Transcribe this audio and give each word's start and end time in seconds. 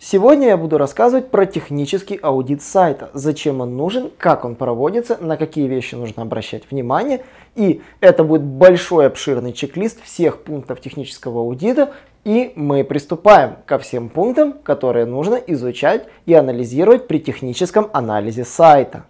Сегодня 0.00 0.46
я 0.46 0.56
буду 0.56 0.78
рассказывать 0.78 1.28
про 1.28 1.44
технический 1.44 2.20
аудит 2.22 2.62
сайта, 2.62 3.10
зачем 3.14 3.60
он 3.60 3.76
нужен, 3.76 4.12
как 4.16 4.44
он 4.44 4.54
проводится, 4.54 5.16
на 5.20 5.36
какие 5.36 5.66
вещи 5.66 5.96
нужно 5.96 6.22
обращать 6.22 6.70
внимание. 6.70 7.24
И 7.56 7.82
это 8.00 8.22
будет 8.22 8.42
большой 8.42 9.08
обширный 9.08 9.52
чек-лист 9.52 10.00
всех 10.04 10.44
пунктов 10.44 10.80
технического 10.80 11.40
аудита. 11.40 11.94
И 12.24 12.52
мы 12.54 12.84
приступаем 12.84 13.56
ко 13.66 13.80
всем 13.80 14.08
пунктам, 14.08 14.52
которые 14.52 15.04
нужно 15.04 15.34
изучать 15.34 16.06
и 16.26 16.34
анализировать 16.34 17.08
при 17.08 17.18
техническом 17.18 17.90
анализе 17.92 18.44
сайта. 18.44 19.04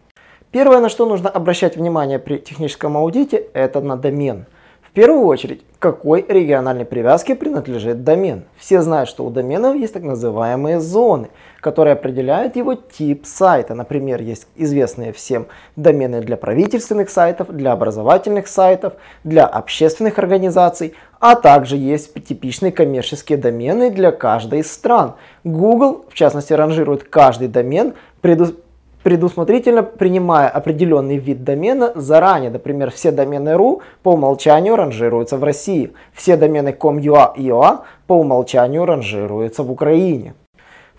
Первое, 0.52 0.80
на 0.80 0.89
что 0.89 1.05
нужно 1.05 1.28
обращать 1.28 1.77
внимание 1.77 2.19
при 2.19 2.39
техническом 2.39 2.97
аудите, 2.97 3.36
это 3.52 3.83
на 3.83 3.97
домен– 3.98 4.47
первую 4.98 5.27
очередь, 5.27 5.62
какой 5.79 6.27
региональной 6.29 6.84
привязке 6.84 7.37
принадлежит 7.37 8.02
домен. 8.02 8.43
Все 8.56 8.83
знают, 8.83 9.09
что 9.09 9.25
у 9.25 9.30
доменов 9.30 9.77
есть 9.77 9.95
так 9.95 10.02
называемые 10.02 10.80
зоны, 10.80 11.29
которые 11.61 11.93
определяют 11.93 12.56
его 12.56 12.75
тип 12.75 13.25
сайта. 13.25 13.77
Например, 13.77 14.20
есть 14.20 14.48
известные 14.56 15.12
всем 15.12 15.47
домены 15.77 16.20
для 16.20 16.37
правительственных 16.37 17.11
сайтов, 17.11 17.55
для 17.55 17.70
образовательных 17.70 18.48
сайтов, 18.48 18.95
для 19.23 19.47
общественных 19.47 20.19
организаций, 20.19 20.95
а 21.20 21.37
также 21.37 21.77
есть 21.77 22.12
типичные 22.27 22.72
коммерческие 22.72 23.39
домены 23.39 23.92
для 23.92 24.11
каждой 24.11 24.61
из 24.61 24.72
стран. 24.72 25.15
Google, 25.44 26.06
в 26.11 26.15
частности, 26.15 26.55
ранжирует 26.55 27.05
каждый 27.05 27.47
домен, 27.47 27.94
предусмотрительно 28.20 28.67
предусмотрительно 29.09 29.83
принимая 29.83 30.51
определенный 30.51 31.17
вид 31.17 31.42
домена 31.42 31.92
заранее. 31.95 32.51
Например, 32.51 32.91
все 32.91 33.11
домены 33.11 33.55
.ru 33.56 33.81
по 34.03 34.11
умолчанию 34.11 34.77
ранжируются 34.77 35.39
в 35.39 35.45
России, 35.45 35.95
все 36.12 36.37
домены 36.37 36.77
.com.ua 36.78 37.33
и 37.34 37.48
.ua 37.48 37.84
по 38.06 38.12
умолчанию 38.12 38.84
ранжируются 38.84 39.62
в 39.62 39.73
Украине. 39.73 40.34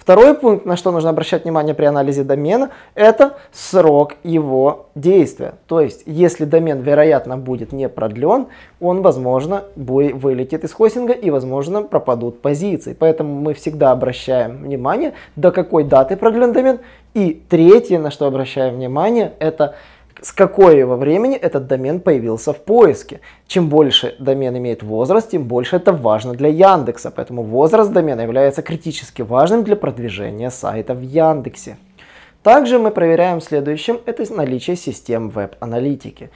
Второй 0.10 0.34
пункт, 0.34 0.66
на 0.66 0.76
что 0.76 0.92
нужно 0.92 1.12
обращать 1.12 1.44
внимание 1.44 1.76
при 1.76 1.86
анализе 1.86 2.24
домена, 2.24 2.72
это 2.96 3.38
срок 3.52 4.16
его 4.24 4.88
действия. 4.96 5.54
То 5.68 5.82
есть, 5.82 6.02
если 6.08 6.46
домен, 6.46 6.82
вероятно, 6.82 7.38
будет 7.38 7.72
не 7.74 7.88
продлен, 7.88 8.48
он, 8.82 9.04
возможно, 9.04 9.66
вылетит 9.76 10.64
из 10.64 10.74
хостинга 10.74 11.14
и, 11.14 11.30
возможно, 11.30 11.84
пропадут 11.84 12.42
позиции. 12.42 12.98
Поэтому 13.00 13.36
мы 13.36 13.54
всегда 13.54 13.92
обращаем 13.92 14.64
внимание, 14.64 15.14
до 15.36 15.52
какой 15.52 15.84
даты 15.84 16.18
продлен 16.18 16.54
домен. 16.54 16.80
И 17.14 17.44
третье, 17.48 18.00
на 18.00 18.10
что 18.10 18.26
обращаем 18.26 18.78
внимание, 18.78 19.34
это 19.38 19.76
с 20.22 20.32
какого 20.32 20.96
времени 20.96 21.36
этот 21.36 21.68
домен 21.68 22.00
появился 22.00 22.54
в 22.54 22.58
поиске. 22.58 23.22
Чем 23.48 23.70
больше 23.70 24.16
домен 24.20 24.58
имеет 24.58 24.84
возраст, 24.84 25.30
тем 25.32 25.44
больше 25.44 25.78
это 25.78 25.94
важно 25.94 26.34
для 26.34 26.50
Яндекса. 26.50 27.12
Поэтому 27.12 27.44
возраст 27.44 27.92
домена 27.92 28.22
является 28.22 28.62
критически 28.62 29.22
важным 29.22 29.64
для 29.64 29.76
продвижения 29.76 30.52
сайта 30.52 30.94
в 30.94 31.02
Яндексе. 31.02 31.78
Также 32.44 32.80
мы 32.80 32.92
проверяем 32.92 33.42
следующим, 33.42 34.00
это 34.06 34.34
наличие 34.34 34.78
систем 34.78 35.30
веб-аналитики. 35.30 36.30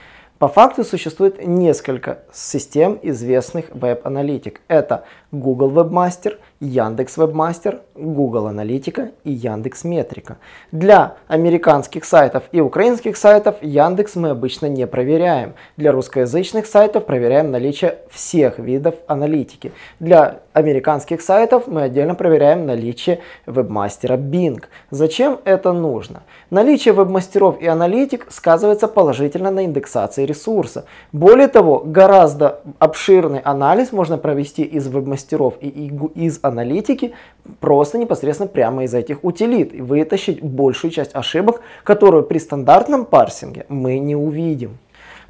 По 0.44 0.48
факту 0.48 0.84
существует 0.84 1.42
несколько 1.42 2.18
систем 2.30 2.98
известных 3.00 3.70
веб-аналитик. 3.72 4.60
Это 4.68 5.04
Google 5.32 5.70
Webmaster, 5.70 6.36
Яндекс 6.60 7.16
Webmaster, 7.16 7.80
Google 7.94 8.48
Аналитика 8.48 9.12
и 9.24 9.32
Яндекс 9.32 9.84
Метрика. 9.84 10.36
Для 10.70 11.16
американских 11.28 12.04
сайтов 12.04 12.44
и 12.52 12.60
украинских 12.60 13.16
сайтов 13.16 13.56
Яндекс 13.62 14.16
мы 14.16 14.30
обычно 14.30 14.66
не 14.66 14.86
проверяем. 14.86 15.54
Для 15.76 15.92
русскоязычных 15.92 16.66
сайтов 16.66 17.06
проверяем 17.06 17.50
наличие 17.50 17.98
всех 18.10 18.58
видов 18.58 18.96
аналитики. 19.06 19.72
Для 19.98 20.40
американских 20.52 21.22
сайтов 21.22 21.66
мы 21.66 21.82
отдельно 21.82 22.14
проверяем 22.14 22.66
наличие 22.66 23.20
вебмастера 23.46 24.16
Bing. 24.16 24.62
Зачем 24.90 25.40
это 25.44 25.72
нужно? 25.72 26.22
Наличие 26.50 26.94
вебмастеров 26.94 27.60
и 27.60 27.66
аналитик 27.66 28.26
сказывается 28.30 28.88
положительно 28.88 29.50
на 29.50 29.64
индексации 29.64 30.26
ресурса. 30.34 30.84
Более 31.12 31.48
того, 31.48 31.82
гораздо 31.84 32.60
обширный 32.78 33.38
анализ 33.38 33.92
можно 33.92 34.18
провести 34.18 34.62
из 34.62 34.86
вебмастеров 34.86 35.54
и 35.60 35.92
из 36.14 36.40
аналитики 36.42 37.14
просто 37.60 37.98
непосредственно 37.98 38.48
прямо 38.48 38.84
из 38.84 38.94
этих 38.94 39.24
утилит 39.24 39.74
и 39.74 39.80
вытащить 39.80 40.42
большую 40.42 40.90
часть 40.90 41.14
ошибок, 41.14 41.60
которую 41.84 42.24
при 42.24 42.38
стандартном 42.38 43.04
парсинге 43.04 43.64
мы 43.68 43.98
не 43.98 44.16
увидим. 44.16 44.78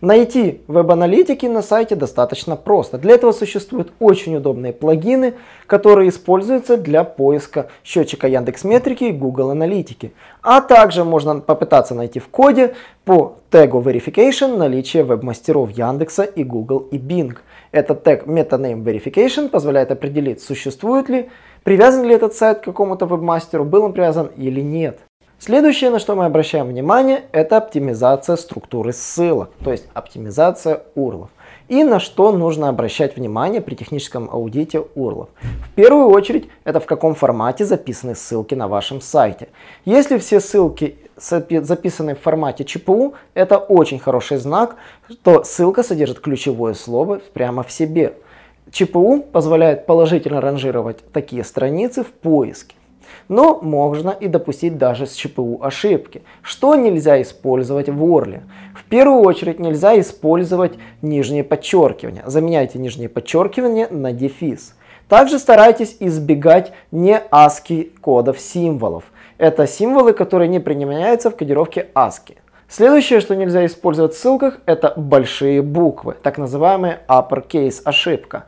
Найти 0.04 0.60
веб-аналитики 0.66 1.46
на 1.46 1.62
сайте 1.62 1.96
достаточно 1.96 2.56
просто. 2.56 2.98
Для 2.98 3.14
этого 3.14 3.32
существуют 3.32 3.90
очень 4.00 4.36
удобные 4.36 4.74
плагины, 4.74 5.32
которые 5.66 6.10
используются 6.10 6.76
для 6.76 7.04
поиска 7.04 7.68
счетчика 7.82 8.28
Яндекс 8.28 8.64
Метрики 8.64 9.04
и 9.04 9.12
Google 9.12 9.48
Аналитики. 9.48 10.12
А 10.42 10.60
также 10.60 11.04
можно 11.04 11.40
попытаться 11.40 11.94
найти 11.94 12.20
в 12.20 12.28
коде 12.28 12.74
по 13.06 13.36
тегу 13.48 13.80
Verification 13.80 14.58
наличие 14.58 15.04
веб-мастеров 15.04 15.70
Яндекса 15.70 16.24
и 16.24 16.44
Google 16.44 16.86
и 16.90 16.98
Bing. 16.98 17.38
Этот 17.72 18.04
тег 18.04 18.26
MetaName 18.26 18.84
Verification 18.84 19.48
позволяет 19.48 19.90
определить, 19.90 20.42
существует 20.42 21.08
ли, 21.08 21.30
привязан 21.62 22.04
ли 22.04 22.14
этот 22.14 22.34
сайт 22.34 22.58
к 22.58 22.64
какому-то 22.64 23.06
веб-мастеру, 23.06 23.64
был 23.64 23.84
он 23.84 23.94
привязан 23.94 24.26
или 24.36 24.60
нет. 24.60 24.98
Следующее, 25.44 25.90
на 25.90 25.98
что 25.98 26.16
мы 26.16 26.24
обращаем 26.24 26.68
внимание, 26.68 27.24
это 27.30 27.58
оптимизация 27.58 28.36
структуры 28.36 28.94
ссылок, 28.94 29.50
то 29.62 29.72
есть 29.72 29.84
оптимизация 29.92 30.84
URL. 30.96 31.28
И 31.68 31.84
на 31.84 32.00
что 32.00 32.32
нужно 32.32 32.70
обращать 32.70 33.14
внимание 33.14 33.60
при 33.60 33.74
техническом 33.74 34.30
аудите 34.32 34.78
URL. 34.78 35.28
В 35.42 35.74
первую 35.74 36.06
очередь, 36.06 36.48
это 36.64 36.80
в 36.80 36.86
каком 36.86 37.14
формате 37.14 37.66
записаны 37.66 38.14
ссылки 38.14 38.54
на 38.54 38.68
вашем 38.68 39.02
сайте. 39.02 39.48
Если 39.84 40.16
все 40.16 40.40
ссылки 40.40 40.96
записаны 41.18 42.14
в 42.14 42.20
формате 42.20 42.64
ЧПУ, 42.64 43.12
это 43.34 43.58
очень 43.58 43.98
хороший 43.98 44.38
знак, 44.38 44.76
что 45.10 45.44
ссылка 45.44 45.82
содержит 45.82 46.20
ключевое 46.20 46.72
слово 46.72 47.20
прямо 47.34 47.64
в 47.64 47.70
себе. 47.70 48.14
ЧПУ 48.70 49.22
позволяет 49.30 49.84
положительно 49.84 50.40
ранжировать 50.40 51.04
такие 51.12 51.44
страницы 51.44 52.02
в 52.02 52.12
поиске. 52.12 52.76
Но 53.28 53.60
можно 53.60 54.10
и 54.10 54.28
допустить 54.28 54.78
даже 54.78 55.06
с 55.06 55.14
ЧПУ 55.14 55.60
ошибки. 55.62 56.22
Что 56.42 56.74
нельзя 56.74 57.20
использовать 57.22 57.88
в 57.88 58.04
Орле? 58.04 58.42
В 58.74 58.84
первую 58.84 59.22
очередь 59.22 59.58
нельзя 59.58 59.98
использовать 60.00 60.74
нижнее 61.02 61.44
подчеркивание. 61.44 62.22
Заменяйте 62.26 62.78
нижнее 62.78 63.08
подчеркивание 63.08 63.88
на 63.88 64.12
дефис. 64.12 64.74
Также 65.08 65.38
старайтесь 65.38 65.96
избегать 66.00 66.72
не 66.90 67.20
ASCII 67.30 67.90
кодов 68.00 68.40
символов. 68.40 69.04
Это 69.38 69.66
символы, 69.66 70.12
которые 70.12 70.48
не 70.48 70.60
применяются 70.60 71.30
в 71.30 71.36
кодировке 71.36 71.88
ASCII. 71.94 72.36
Следующее, 72.68 73.20
что 73.20 73.36
нельзя 73.36 73.66
использовать 73.66 74.14
в 74.14 74.18
ссылках, 74.18 74.58
это 74.66 74.94
большие 74.96 75.62
буквы, 75.62 76.16
так 76.20 76.38
называемая 76.38 77.02
uppercase 77.08 77.82
ошибка 77.84 78.46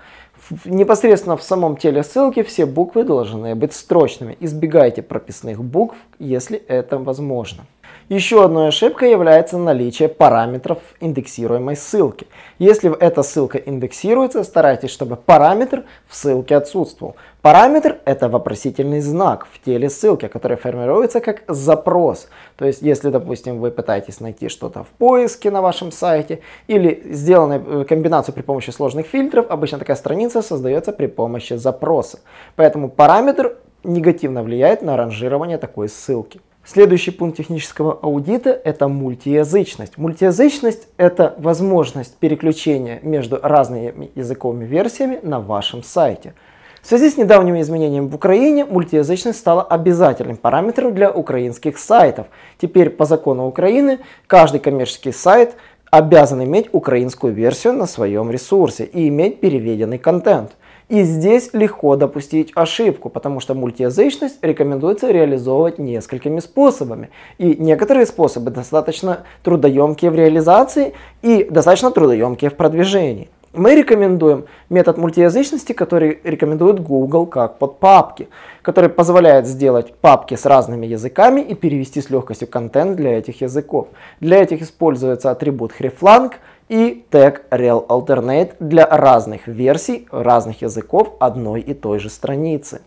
непосредственно 0.65 1.37
в 1.37 1.43
самом 1.43 1.77
теле 1.77 2.03
ссылки 2.03 2.43
все 2.43 2.67
буквы 2.67 3.05
должны 3.05 3.55
быть 3.55 3.73
строчными. 3.73 4.37
Избегайте 4.41 5.03
прописных 5.03 5.63
букв, 5.63 5.97
если 6.19 6.59
это 6.59 6.99
возможно. 6.99 7.65
Еще 8.09 8.45
одной 8.45 8.69
ошибкой 8.69 9.11
является 9.11 9.59
наличие 9.59 10.09
параметров 10.09 10.79
индексируемой 11.01 11.75
ссылки. 11.75 12.29
Если 12.61 12.97
эта 12.97 13.25
ссылка 13.25 13.59
индексируется, 13.59 14.45
старайтесь, 14.45 14.91
чтобы 14.91 15.17
параметр 15.17 15.83
в 16.07 16.15
ссылке 16.15 16.55
отсутствовал. 16.55 17.17
Параметр 17.43 17.99
это 18.05 18.29
вопросительный 18.29 19.01
знак 19.01 19.49
в 19.53 19.61
теле 19.61 19.91
ссылки, 19.91 20.29
который 20.29 20.57
формируется 20.57 21.19
как 21.19 21.43
запрос. 21.49 22.29
То 22.57 22.65
есть, 22.65 22.81
если, 22.81 23.11
допустим, 23.11 23.59
вы 23.59 23.73
пытаетесь 23.73 24.21
найти 24.21 24.49
что-то 24.49 24.85
в 24.85 24.89
поиске 24.99 25.51
на 25.51 25.61
вашем 25.61 25.91
сайте 25.91 26.39
или 26.69 27.03
сделанной 27.11 27.61
э, 27.67 27.85
комбинацию 27.89 28.37
при 28.37 28.43
помощи 28.43 28.71
сложных 28.71 29.07
фильтров, 29.07 29.47
обычно 29.51 29.81
такая 29.81 29.97
страница 29.97 30.43
создается 30.43 30.93
при 30.93 31.09
помощи 31.09 31.55
запроса. 31.55 32.21
Поэтому 32.55 32.89
параметр 32.89 33.57
негативно 33.83 34.45
влияет 34.45 34.83
на 34.83 34.97
ранжирование 34.97 35.59
такой 35.59 35.89
ссылки. 35.89 36.41
Следующий 36.67 37.13
пункт 37.13 37.37
технического 37.37 37.97
аудита– 38.03 38.51
это 38.65 38.89
мультиязычность. 38.89 39.99
Мультиязычность– 39.99 40.89
это 40.97 41.37
возможность 41.39 42.17
переключения 42.17 42.99
между 43.05 43.39
разными 43.41 44.11
языковыми 44.17 44.65
версиями 44.65 45.21
на 45.23 45.39
вашем 45.39 45.85
сайте. 45.85 46.35
В 46.83 46.89
связи 46.89 47.09
с 47.09 47.17
недавними 47.17 47.61
изменениями 47.61 48.09
в 48.09 48.17
Украине 48.17 48.65
мультиязычность 48.65 49.39
стала 49.39 49.63
обязательным 49.63 50.37
параметром 50.37 50.93
для 50.93 51.09
украинских 51.09 51.79
сайтов. 51.79 52.27
Теперь 52.59 52.91
по 52.91 53.05
закону 53.05 53.47
Украины 53.47 54.01
каждый 54.27 54.59
коммерческий 54.59 55.13
сайт 55.13 55.55
обязан 55.93 56.43
иметь 56.43 56.69
украинскую 56.73 57.33
версию 57.33 57.75
на 57.75 57.87
своем 57.87 58.29
ресурсе 58.29 58.85
и 58.85 59.07
иметь 59.07 59.39
переведенный 59.39 59.99
контент. 59.99 60.57
И 60.89 61.03
здесь 61.03 61.51
легко 61.53 61.97
допустить 61.97 62.53
ошибку, 62.55 63.09
потому 63.11 63.41
что 63.41 63.55
мультиязычность 63.55 64.39
рекомендуется 64.41 65.11
реализовывать 65.11 65.79
несколькими 65.79 66.39
способами. 66.39 67.11
И 67.39 67.57
некоторые 67.57 68.07
способы 68.07 68.53
достаточно 68.53 69.25
трудоемкие 69.43 70.13
в 70.13 70.15
реализации 70.15 70.95
и 71.23 71.43
достаточно 71.51 71.91
трудоемкие 71.91 72.51
в 72.51 72.55
продвижении. 72.55 73.29
Мы 73.53 73.75
рекомендуем 73.75 74.45
метод 74.69 74.99
мультиязычности, 74.99 75.73
который 75.73 76.21
рекомендует 76.23 76.79
Google 76.79 77.27
как 77.27 77.59
под 77.59 77.81
папки, 77.81 78.29
который 78.61 78.91
позволяет 78.91 79.47
сделать 79.47 79.95
папки 79.95 80.35
с 80.35 80.45
разными 80.45 80.87
языками 80.87 81.41
и 81.41 81.55
перевести 81.55 82.03
с 82.03 82.11
легкостью 82.11 82.49
контент 82.49 82.97
для 82.97 83.19
этих 83.19 83.41
языков. 83.41 83.89
Для 84.21 84.43
этих 84.43 84.61
используется 84.63 85.31
атрибут 85.31 85.73
hreflang 85.81 86.35
и 86.69 87.05
тег 87.11 87.43
rel 87.51 88.55
для 88.59 88.87
разных 88.87 89.47
версий 89.47 90.09
разных 90.11 90.63
языков 90.63 91.15
одной 91.21 91.61
и 91.61 91.75
той 91.75 91.99
же 91.99 92.11
страницы. 92.11 92.83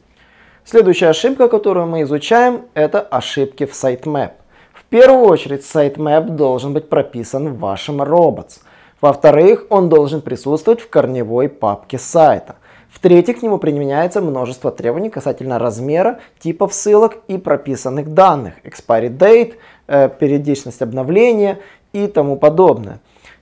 Следующая 0.66 1.08
ошибка, 1.08 1.48
которую 1.48 1.88
мы 1.88 2.04
изучаем, 2.04 2.66
это 2.74 3.02
ошибки 3.02 3.66
в 3.66 3.72
sitemap. 3.72 4.32
В 4.74 4.84
первую 4.86 5.26
очередь 5.26 5.62
sitemap 5.62 6.30
должен 6.30 6.74
быть 6.74 6.90
прописан 6.90 7.50
в 7.50 7.60
вашем 7.60 8.02
robots. 8.02 8.60
Во-вторых, 9.02 9.66
он 9.70 9.88
должен 9.88 10.22
присутствовать 10.22 10.82
в 10.82 10.90
корневой 10.90 11.48
папке 11.48 11.98
сайта. 11.98 12.56
В-третьих, 12.90 13.40
к 13.40 13.44
нему 13.44 13.60
применяется 13.60 14.20
множество 14.20 14.72
требований 14.72 15.10
касательно 15.10 15.58
размера, 15.58 16.20
типов 16.40 16.74
ссылок 16.74 17.18
и 17.28 17.38
прописанных 17.38 18.14
данных, 18.14 18.56
expiry 18.64 19.10
date, 19.16 19.54
э, 19.88 20.10
периодичность 20.10 20.82
обновления 20.82 21.60
и 21.94 22.08
тому 22.08 22.36
подобное. 22.36 23.00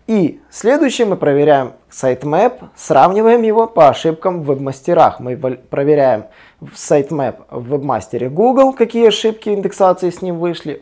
И 0.07 0.39
следующее 0.50 1.06
мы 1.06 1.18
проверяем 1.18 1.74
sitemap, 1.92 2.69
сравниваем 2.77 3.42
его 3.42 3.68
по 3.68 3.89
ошибкам 3.89 4.42
в 4.42 4.45
веб-мастерах. 4.45 5.19
Мы 5.19 5.36
проверяем 5.36 6.27
sitemap 6.62 7.44
в 7.51 7.68
веб-мастере 7.68 8.30
Google, 8.30 8.71
какие 8.71 9.09
ошибки 9.09 9.50
индексации 9.50 10.09
с 10.09 10.21
ним 10.21 10.39
вышли. 10.39 10.81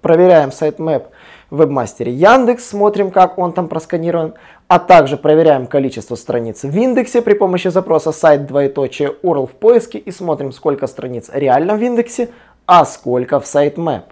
Проверяем 0.00 0.50
sitemap 0.50 1.06
в 1.50 1.56
веб-мастере 1.56 2.12
Яндекс, 2.12 2.68
смотрим, 2.68 3.10
как 3.10 3.38
он 3.38 3.52
там 3.52 3.66
просканирован. 3.66 4.34
А 4.68 4.78
также 4.78 5.16
проверяем 5.16 5.66
количество 5.66 6.14
страниц 6.14 6.62
в 6.62 6.76
индексе 6.76 7.22
при 7.22 7.34
помощи 7.34 7.68
запроса 7.68 8.12
сайт 8.12 8.46
двоеточие 8.46 9.16
URL 9.22 9.48
в 9.48 9.52
поиске 9.52 9.98
и 9.98 10.12
смотрим, 10.12 10.52
сколько 10.52 10.86
страниц 10.86 11.28
реально 11.32 11.74
в 11.76 11.82
индексе, 11.82 12.30
а 12.66 12.84
сколько 12.84 13.40
в 13.40 13.44
sitemap. 13.44 14.04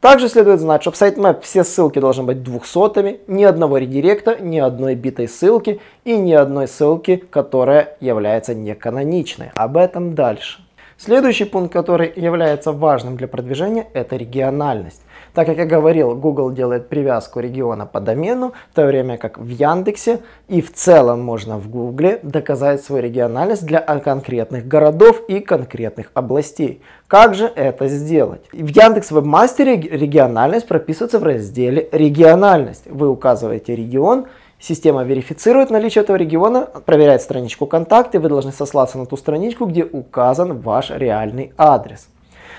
Также 0.00 0.28
следует 0.28 0.60
знать, 0.60 0.82
что 0.82 0.90
в 0.90 0.94
sitemap 0.94 1.40
все 1.40 1.64
ссылки 1.64 1.98
должны 1.98 2.22
быть 2.22 2.42
двухсотыми, 2.42 3.20
ни 3.26 3.44
одного 3.44 3.78
редиректа, 3.78 4.36
ни 4.38 4.58
одной 4.58 4.94
битой 4.94 5.26
ссылки 5.26 5.80
и 6.04 6.16
ни 6.16 6.32
одной 6.32 6.68
ссылки, 6.68 7.16
которая 7.16 7.96
является 8.00 8.54
неканоничной. 8.54 9.50
Об 9.54 9.76
этом 9.76 10.14
дальше. 10.14 10.60
Следующий 10.98 11.44
пункт, 11.44 11.72
который 11.72 12.12
является 12.14 12.72
важным 12.72 13.16
для 13.16 13.28
продвижения, 13.28 13.86
это 13.92 14.16
региональность. 14.16 15.02
Так 15.36 15.48
как 15.48 15.58
я 15.58 15.66
говорил, 15.66 16.14
Google 16.14 16.50
делает 16.50 16.88
привязку 16.88 17.40
региона 17.40 17.84
по 17.84 18.00
домену, 18.00 18.54
в 18.72 18.74
то 18.74 18.86
время 18.86 19.18
как 19.18 19.36
в 19.36 19.46
Яндексе 19.46 20.20
и 20.48 20.62
в 20.62 20.72
целом 20.72 21.20
можно 21.20 21.58
в 21.58 21.68
Google 21.68 22.20
доказать 22.22 22.82
свою 22.82 23.02
региональность 23.02 23.66
для 23.66 23.80
конкретных 23.80 24.66
городов 24.66 25.20
и 25.28 25.40
конкретных 25.40 26.10
областей. 26.14 26.80
Как 27.06 27.34
же 27.34 27.52
это 27.54 27.86
сделать? 27.86 28.48
В 28.50 28.66
Яндекс 28.66 29.10
Вебмастере 29.10 29.76
региональность 29.76 30.66
прописывается 30.66 31.18
в 31.18 31.24
разделе 31.24 31.86
«Региональность». 31.92 32.84
Вы 32.86 33.10
указываете 33.10 33.76
регион, 33.76 34.28
Система 34.58 35.04
верифицирует 35.04 35.68
наличие 35.68 36.02
этого 36.02 36.16
региона, 36.16 36.66
проверяет 36.86 37.20
страничку 37.20 37.66
контакты, 37.66 38.18
вы 38.18 38.30
должны 38.30 38.52
сослаться 38.52 38.96
на 38.96 39.04
ту 39.04 39.18
страничку, 39.18 39.66
где 39.66 39.84
указан 39.84 40.58
ваш 40.60 40.88
реальный 40.88 41.52
адрес. 41.58 42.08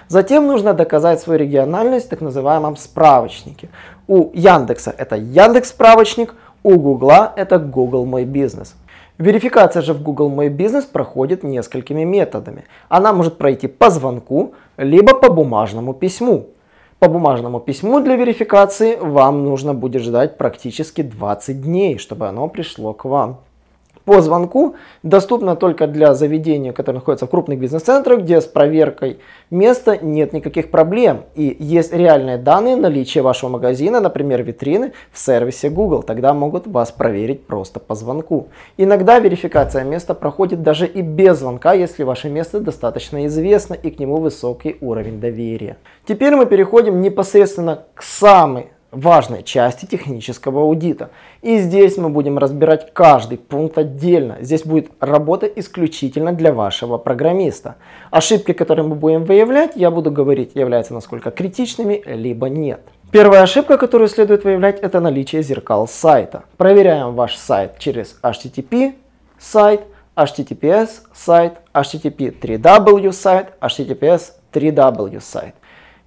Затем 0.07 0.47
нужно 0.47 0.73
доказать 0.73 1.19
свою 1.19 1.39
региональность 1.39 2.07
в 2.07 2.09
так 2.09 2.21
называемом 2.21 2.77
справочнике. 2.77 3.69
У 4.07 4.31
Яндекса 4.33 4.93
это 4.97 5.15
Яндекс 5.15 5.69
справочник, 5.69 6.33
у 6.63 6.77
Гугла 6.79 7.33
это 7.35 7.59
Google 7.59 8.05
Мой 8.05 8.23
Бизнес. 8.23 8.75
Верификация 9.17 9.81
же 9.81 9.93
в 9.93 10.01
Google 10.01 10.29
Мой 10.29 10.49
Бизнес 10.49 10.85
проходит 10.85 11.43
несколькими 11.43 12.03
методами. 12.03 12.63
Она 12.87 13.11
может 13.11 13.37
пройти 13.37 13.67
по 13.67 13.89
звонку, 13.89 14.53
либо 14.77 15.13
по 15.13 15.29
бумажному 15.29 15.93
письму. 15.93 16.47
По 16.99 17.09
бумажному 17.09 17.59
письму 17.59 17.99
для 17.99 18.15
верификации 18.15 18.95
вам 18.95 19.43
нужно 19.43 19.73
будет 19.73 20.01
ждать 20.01 20.37
практически 20.37 21.01
20 21.01 21.61
дней, 21.61 21.97
чтобы 21.97 22.27
оно 22.27 22.47
пришло 22.47 22.93
к 22.93 23.05
вам 23.05 23.39
по 24.07 24.21
звонку 24.21 24.77
доступна 25.03 25.57
только 25.57 25.85
для 25.85 26.13
заведений, 26.13 26.71
которые 26.71 26.99
находятся 27.01 27.25
в 27.25 27.29
крупных 27.29 27.59
бизнес-центрах, 27.59 28.21
где 28.21 28.39
с 28.39 28.45
проверкой 28.45 29.19
места 29.49 29.97
нет 30.01 30.31
никаких 30.31 30.71
проблем. 30.71 31.25
И 31.35 31.57
есть 31.59 31.93
реальные 31.93 32.37
данные 32.37 32.77
наличия 32.77 33.21
вашего 33.21 33.49
магазина, 33.49 33.99
например, 33.99 34.43
витрины 34.43 34.93
в 35.11 35.19
сервисе 35.19 35.69
Google. 35.69 36.03
Тогда 36.03 36.33
могут 36.33 36.67
вас 36.67 36.89
проверить 36.89 37.45
просто 37.47 37.81
по 37.81 37.95
звонку. 37.95 38.47
Иногда 38.77 39.19
верификация 39.19 39.83
места 39.83 40.13
проходит 40.13 40.63
даже 40.63 40.87
и 40.87 41.01
без 41.01 41.39
звонка, 41.39 41.73
если 41.73 42.03
ваше 42.03 42.29
место 42.29 42.61
достаточно 42.61 43.25
известно 43.25 43.73
и 43.73 43.89
к 43.91 43.99
нему 43.99 44.21
высокий 44.21 44.77
уровень 44.79 45.19
доверия. 45.19 45.75
Теперь 46.05 46.33
мы 46.37 46.45
переходим 46.45 47.01
непосредственно 47.01 47.83
к 47.93 48.03
самой 48.03 48.67
важной 48.91 49.43
части 49.43 49.85
технического 49.85 50.61
аудита. 50.61 51.09
И 51.41 51.57
здесь 51.59 51.97
мы 51.97 52.09
будем 52.09 52.37
разбирать 52.37 52.93
каждый 52.93 53.37
пункт 53.37 53.77
отдельно. 53.77 54.37
Здесь 54.41 54.63
будет 54.63 54.91
работа 54.99 55.45
исключительно 55.45 56.33
для 56.33 56.53
вашего 56.53 56.97
программиста. 56.97 57.75
Ошибки, 58.11 58.53
которые 58.53 58.85
мы 58.85 58.95
будем 58.95 59.25
выявлять, 59.25 59.71
я 59.75 59.91
буду 59.91 60.11
говорить, 60.11 60.51
являются 60.55 60.93
насколько 60.93 61.31
критичными, 61.31 62.01
либо 62.05 62.49
нет. 62.49 62.81
Первая 63.11 63.43
ошибка, 63.43 63.77
которую 63.77 64.09
следует 64.09 64.43
выявлять, 64.43 64.79
это 64.79 64.99
наличие 64.99 65.41
зеркал 65.41 65.87
сайта. 65.87 66.43
Проверяем 66.57 67.15
ваш 67.15 67.35
сайт 67.35 67.79
через 67.79 68.19
HTTP 68.21 68.95
сайт, 69.39 69.81
HTTPS 70.15 70.89
сайт, 71.13 71.53
HTTP 71.73 72.37
3W 72.37 73.11
сайт, 73.11 73.53
HTTPS 73.61 74.33
3W 74.51 75.21
сайт. 75.21 75.55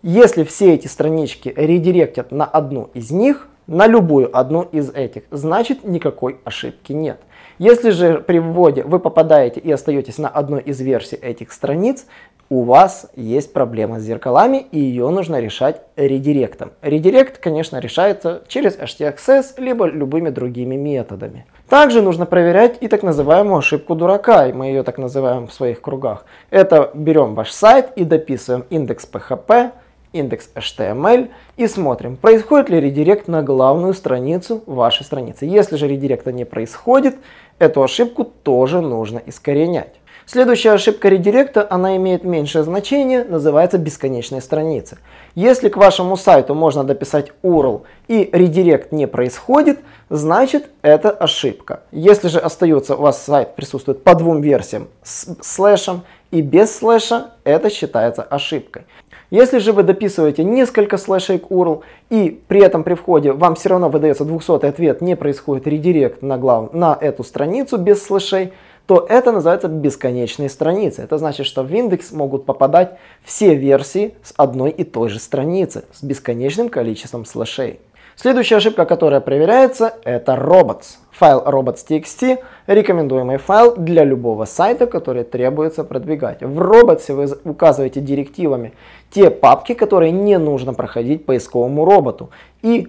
Если 0.03 0.45
все 0.45 0.73
эти 0.75 0.87
странички 0.87 1.53
редиректят 1.55 2.33
на 2.33 2.47
одну 2.47 2.89
из 2.95 3.11
них, 3.11 3.49
на 3.67 3.87
любую 3.87 4.35
одну 4.35 4.63
из 4.63 4.89
этих, 4.89 5.25
значит 5.31 5.85
никакой 5.85 6.39
ошибки 6.45 6.95
нет. 6.95 7.21
Если 7.59 7.91
же 7.91 8.19
при 8.19 8.39
вводе 8.39 8.83
вы 8.83 8.99
попадаете 8.99 9.61
и 9.61 9.71
остаетесь 9.71 10.17
на 10.17 10.29
одной 10.31 10.63
из 10.63 10.81
версий 10.81 11.17
этих 11.17 11.53
страниц, 11.53 12.07
у 12.49 12.63
вас 12.63 13.11
есть 13.15 13.53
проблема 13.53 14.01
с 14.01 14.03
зеркалами 14.03 14.67
и 14.73 14.81
ее 14.81 15.11
нужно 15.11 15.39
решать 15.39 15.83
редиректом. 15.97 16.73
Редирект, 16.81 17.37
конечно, 17.37 17.79
решается 17.79 18.43
через 18.49 18.79
htaccess 18.79 19.53
либо 19.59 19.85
любыми 19.85 20.31
другими 20.31 20.77
методами. 20.77 21.45
Также 21.69 22.01
нужно 22.01 22.25
проверять 22.25 22.79
и 22.81 22.89
так 22.89 23.03
называемую 23.03 23.59
ошибку 23.59 23.95
дурака, 23.95 24.49
и 24.49 24.55
мы 24.55 24.69
ее 24.69 24.83
так 24.83 24.97
называем 24.97 25.47
в 25.47 25.53
своих 25.53 25.83
кругах. 25.83 26.25
Это 26.49 26.91
берем 26.95 27.35
ваш 27.35 27.51
сайт 27.51 27.91
и 27.97 28.05
дописываем 28.05 28.65
индекс 28.71 29.07
PHP, 29.07 29.73
индекс 30.13 30.51
HTML 30.55 31.31
и 31.57 31.67
смотрим, 31.67 32.17
происходит 32.17 32.71
ли 32.71 32.81
редирект 32.81 33.29
на 33.29 33.43
главную 33.43 33.95
страницу 33.95 34.63
вашей 34.67 35.05
страницы. 35.05 35.45
Если 35.45 35.77
же 35.77 35.89
редиректа 35.89 36.33
не 36.33 36.45
происходит, 36.45 37.17
эту 37.59 37.83
ошибку 37.83 38.25
тоже 38.25 38.81
нужно 38.81 39.21
искоренять. 39.25 40.01
Следующая 40.33 40.71
ошибка 40.71 41.09
редиректа, 41.09 41.67
она 41.69 41.97
имеет 41.97 42.23
меньшее 42.23 42.63
значение, 42.63 43.25
называется 43.25 43.79
бесконечная 43.79 44.41
страница. 44.41 44.99
Если 45.35 45.69
к 45.69 45.77
вашему 45.77 46.17
сайту 46.17 46.55
можно 46.55 46.85
дописать 46.85 47.33
URL 47.43 47.83
и 48.07 48.31
редирект 48.33 48.93
не 48.93 49.09
происходит, 49.09 49.81
значит 50.09 50.71
это 50.83 51.11
ошибка. 51.11 51.81
Если 51.91 52.29
же 52.29 52.39
остается 52.39 52.95
у 52.95 53.01
вас 53.01 53.21
сайт 53.21 53.57
присутствует 53.57 54.05
по 54.05 54.15
двум 54.15 54.41
версиям 54.41 54.87
с 55.03 55.35
слэшем 55.41 56.03
и 56.31 56.43
без 56.43 56.77
слэша, 56.77 57.33
это 57.43 57.69
считается 57.69 58.23
ошибкой. 58.23 58.85
Если 59.31 59.59
же 59.59 59.73
вы 59.73 59.85
дописываете 59.85 60.43
несколько 60.43 60.99
слэшей 60.99 61.39
к 61.39 61.51
URL 61.51 61.83
и 62.11 62.43
при 62.49 62.61
этом 62.61 62.83
при 62.83 62.95
входе 62.95 63.31
вам 63.33 63.55
все 63.55 63.69
равно 63.69 63.89
выдается 63.89 64.25
200 64.25 64.67
ответ, 64.67 65.01
не 65.01 65.15
происходит 65.15 65.69
редирект 65.69 66.21
на, 66.21 66.37
глав... 66.37 66.73
на 66.73 66.99
эту 67.01 67.23
страницу 67.23 67.79
без 67.79 68.03
слэшей, 68.03 68.53
то 68.87 69.07
это 69.09 69.31
называется 69.31 69.69
бесконечные 69.69 70.49
страницы. 70.49 71.03
Это 71.03 71.17
значит, 71.17 71.47
что 71.47 71.63
в 71.63 71.73
индекс 71.73 72.11
могут 72.11 72.45
попадать 72.45 72.99
все 73.23 73.55
версии 73.55 74.15
с 74.25 74.35
одной 74.37 74.71
и 74.71 74.83
той 74.83 75.09
же 75.09 75.21
страницы 75.21 75.85
с 75.93 76.03
бесконечным 76.03 76.69
количеством 76.69 77.25
слэшей. 77.25 77.79
Следующая 78.17 78.57
ошибка, 78.57 78.85
которая 78.85 79.21
проверяется, 79.21 79.95
это 80.03 80.33
robots. 80.33 80.97
Файл 81.21 81.43
robots.txt– 81.45 82.39
рекомендуемый 82.67 83.37
файл 83.37 83.77
для 83.77 84.05
любого 84.05 84.47
сайта, 84.47 84.87
который 84.87 85.23
требуется 85.23 85.85
продвигать. 85.85 86.41
В 86.41 86.59
robots 86.59 87.13
вы 87.13 87.29
указываете 87.45 88.01
директивами 88.01 88.73
те 89.11 89.29
папки, 89.29 89.75
которые 89.75 90.13
не 90.13 90.39
нужно 90.39 90.73
проходить 90.73 91.27
поисковому 91.27 91.85
роботу. 91.85 92.31
И 92.63 92.89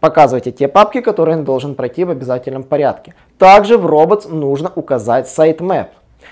Показывайте 0.00 0.52
те 0.52 0.68
папки, 0.68 1.00
которые 1.00 1.38
он 1.38 1.44
должен 1.44 1.74
пройти 1.74 2.04
в 2.04 2.10
обязательном 2.10 2.62
порядке. 2.62 3.14
Также 3.36 3.76
в 3.76 3.84
Robots 3.84 4.32
нужно 4.32 4.70
указать 4.76 5.26
sitemap. 5.26 5.88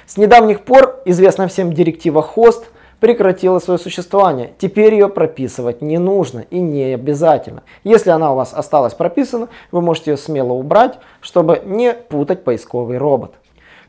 С 0.06 0.16
недавних 0.16 0.60
пор 0.60 1.00
известна 1.04 1.48
всем 1.48 1.72
директива 1.72 2.24
host 2.36 2.66
прекратила 3.06 3.60
свое 3.60 3.78
существование. 3.78 4.50
Теперь 4.58 4.92
ее 4.92 5.08
прописывать 5.08 5.80
не 5.80 5.96
нужно 5.96 6.40
и 6.50 6.58
не 6.58 6.92
обязательно. 6.92 7.62
Если 7.84 8.10
она 8.10 8.32
у 8.32 8.34
вас 8.34 8.52
осталась 8.52 8.94
прописана, 8.94 9.46
вы 9.70 9.80
можете 9.80 10.10
ее 10.10 10.16
смело 10.16 10.54
убрать, 10.54 10.98
чтобы 11.20 11.62
не 11.64 11.94
путать 11.94 12.42
поисковый 12.42 12.98
робот. 12.98 13.34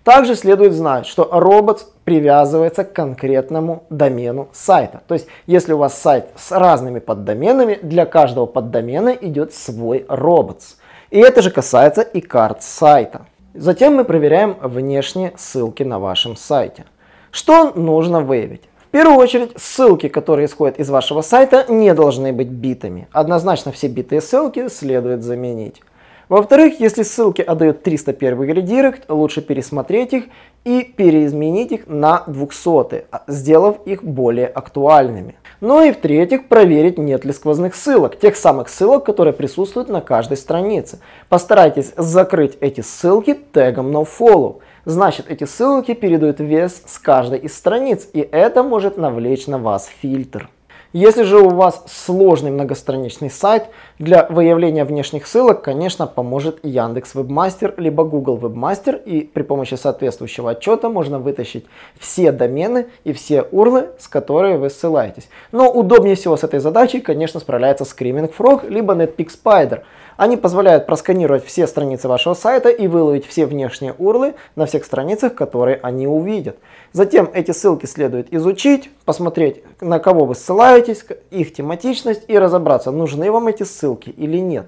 Также 0.04 0.36
следует 0.36 0.74
знать, 0.74 1.08
что 1.08 1.24
robots 1.34 1.80
привязывается 2.04 2.84
к 2.84 2.94
конкретному 2.94 3.86
домену 3.90 4.50
сайта. 4.52 5.02
То 5.08 5.16
есть, 5.16 5.26
если 5.48 5.74
у 5.74 5.80
вас 5.80 6.00
сайт 6.00 6.28
с 6.36 6.52
разными 6.52 7.00
поддоменами, 7.00 7.80
для 7.82 8.06
каждого 8.06 8.46
поддомена 8.46 9.14
идет 9.20 9.52
свой 9.52 10.06
robots. 10.08 10.76
И 11.10 11.18
это 11.18 11.42
же 11.42 11.50
касается 11.50 12.04
и 12.04 12.22
карт 12.22 12.62
сайта. 12.62 13.26
Затем 13.56 13.96
мы 13.96 14.04
проверяем 14.04 14.58
внешние 14.62 15.34
ссылки 15.38 15.82
на 15.82 15.98
вашем 15.98 16.36
сайте. 16.36 16.86
Что 17.32 17.72
нужно 17.72 18.22
выявить? 18.22 18.62
В 18.88 18.90
первую 18.90 19.18
очередь, 19.18 19.52
ссылки, 19.58 20.08
которые 20.08 20.46
исходят 20.46 20.80
из 20.80 20.90
вашего 20.90 21.22
сайта, 21.22 21.66
не 21.68 21.94
должны 21.94 22.32
быть 22.32 22.48
битами. 22.48 23.10
Однозначно 23.12 23.74
все 23.74 23.90
битые 23.90 24.22
ссылки 24.22 24.70
следует 24.70 25.24
заменить. 25.24 25.82
Во-вторых, 26.30 26.80
если 26.80 27.04
ссылки 27.04 27.42
отдают 27.42 27.84
301 27.84 28.44
редирект, 28.44 29.10
лучше 29.10 29.42
пересмотреть 29.42 30.14
их 30.14 30.24
и 30.64 30.84
переизменить 30.84 31.74
их 31.74 31.88
на 31.88 32.24
200, 32.28 33.08
сделав 33.28 33.78
их 33.86 34.06
более 34.06 34.48
актуальными. 34.48 35.36
Ну 35.60 35.84
и 35.84 35.92
в-третьих, 35.92 36.48
проверить, 36.48 36.98
нет 36.98 37.26
ли 37.26 37.34
сквозных 37.34 37.76
ссылок, 37.76 38.18
тех 38.18 38.38
самых 38.38 38.70
ссылок, 38.70 39.06
которые 39.06 39.34
присутствуют 39.34 39.90
на 39.90 40.00
каждой 40.00 40.38
странице. 40.38 41.00
Постарайтесь 41.28 41.92
закрыть 41.98 42.58
эти 42.62 42.80
ссылки 42.80 43.34
тегом 43.34 43.96
nofollow. 43.96 44.60
Значит, 44.88 45.26
эти 45.28 45.44
ссылки 45.44 45.94
передают 45.94 46.40
вес 46.40 46.82
с 46.86 46.98
каждой 46.98 47.40
из 47.40 47.54
страниц, 47.58 48.08
и 48.14 48.22
это 48.22 48.64
может 48.64 48.96
навлечь 48.96 49.46
на 49.46 49.58
вас 49.58 49.90
фильтр. 50.02 50.50
Если 50.94 51.24
же 51.24 51.40
у 51.40 51.50
вас 51.50 51.84
сложный 51.88 52.52
многостраничный 52.52 53.30
сайт, 53.30 53.66
для 54.00 54.28
выявления 54.30 54.86
внешних 54.86 55.26
ссылок, 55.26 55.64
конечно, 55.64 56.06
поможет 56.06 56.60
Яндекс 56.62 57.16
Вебмастер 57.16 57.74
либо 57.78 58.04
Google 58.04 58.38
Вебмастер, 58.38 58.96
и 58.96 59.22
при 59.22 59.42
помощи 59.42 59.74
соответствующего 59.74 60.52
отчета 60.52 60.90
можно 60.90 61.18
вытащить 61.18 61.66
все 61.98 62.32
домены 62.32 62.88
и 63.06 63.14
все 63.14 63.42
урлы, 63.42 63.90
с 63.98 64.08
которыми 64.08 64.58
вы 64.58 64.70
ссылаетесь. 64.70 65.30
Но 65.52 65.72
удобнее 65.72 66.16
всего 66.16 66.38
с 66.38 66.44
этой 66.44 66.60
задачей, 66.60 67.02
конечно, 67.02 67.40
справляется 67.40 67.86
Screaming 67.86 68.32
Frog 68.38 68.70
либо 68.70 68.94
Netpeak 68.94 69.32
Spider. 69.44 69.82
Они 70.16 70.38
позволяют 70.38 70.88
просканировать 70.88 71.46
все 71.46 71.68
страницы 71.68 72.08
вашего 72.08 72.34
сайта 72.34 72.70
и 72.70 72.88
выловить 72.88 73.26
все 73.26 73.46
внешние 73.46 73.94
урлы 73.98 74.34
на 74.56 74.66
всех 74.66 74.84
страницах, 74.84 75.36
которые 75.36 75.80
они 75.82 76.08
увидят. 76.08 76.58
Затем 76.92 77.30
эти 77.34 77.52
ссылки 77.52 77.86
следует 77.86 78.34
изучить, 78.34 78.90
посмотреть, 79.06 79.64
на 79.80 80.00
кого 80.00 80.26
вы 80.26 80.34
ссылаетесь, 80.34 81.06
их 81.30 81.54
тематичность 81.54 82.24
и 82.28 82.38
разобраться, 82.38 82.90
нужны 82.90 83.32
вам 83.32 83.48
эти 83.48 83.62
ссылки 83.62 83.87
или 83.96 84.38
нет. 84.38 84.68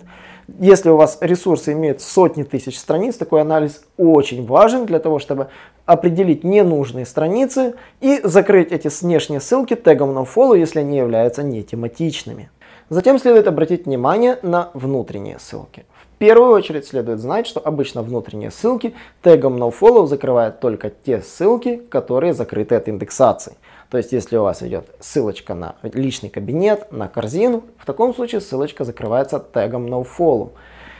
Если 0.57 0.89
у 0.89 0.95
вас 0.95 1.17
ресурсы 1.21 1.73
имеют 1.73 2.01
сотни 2.01 2.43
тысяч 2.43 2.79
страниц, 2.79 3.17
такой 3.17 3.41
анализ 3.41 3.83
очень 3.97 4.45
важен 4.45 4.85
для 4.85 4.99
того, 4.99 5.19
чтобы 5.19 5.49
определить 5.85 6.43
ненужные 6.43 7.05
страницы 7.05 7.75
и 8.01 8.19
закрыть 8.23 8.71
эти 8.71 8.89
внешние 9.01 9.41
ссылки 9.41 9.75
тегом 9.75 10.17
nofollow, 10.17 10.57
если 10.57 10.79
они 10.79 10.97
являются 10.97 11.43
нетематичными. 11.43 12.49
Затем 12.89 13.19
следует 13.19 13.47
обратить 13.47 13.85
внимание 13.85 14.39
на 14.41 14.71
внутренние 14.73 15.37
ссылки. 15.37 15.85
В 15.93 16.17
первую 16.17 16.51
очередь 16.51 16.87
следует 16.87 17.19
знать, 17.19 17.45
что 17.45 17.61
обычно 17.63 18.01
внутренние 18.01 18.51
ссылки 18.51 18.93
тегом 19.21 19.61
nofollow 19.61 20.07
закрывают 20.07 20.59
только 20.59 20.89
те 20.89 21.21
ссылки, 21.21 21.77
которые 21.89 22.33
закрыты 22.33 22.75
от 22.75 22.89
индексации. 22.89 23.53
То 23.89 23.97
есть, 23.97 24.11
если 24.11 24.37
у 24.37 24.43
вас 24.43 24.61
идет 24.61 24.87
ссылочка 24.99 25.55
на 25.55 25.75
личный 25.81 26.29
кабинет, 26.29 26.91
на 26.91 27.07
корзину, 27.07 27.63
в 27.77 27.85
таком 27.85 28.13
случае 28.13 28.39
ссылочка 28.39 28.83
закрывается 28.83 29.39
тегом 29.39 29.87
nofollow. 29.87 30.51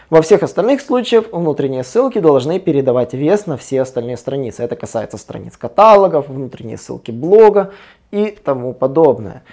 Во 0.09 0.23
всех 0.23 0.41
остальных 0.41 0.81
случаях 0.81 1.25
внутренние 1.31 1.83
ссылки 1.83 2.17
должны 2.17 2.59
передавать 2.59 3.13
вес 3.13 3.45
на 3.45 3.57
все 3.57 3.81
остальные 3.81 4.17
страницы. 4.17 4.63
Это 4.63 4.75
касается 4.75 5.17
страниц 5.17 5.55
каталогов, 5.55 6.29
внутренние 6.29 6.77
ссылки 6.77 7.11
блога 7.11 7.73
и 8.09 8.35
тому 8.43 8.73
подобное. 8.73 9.43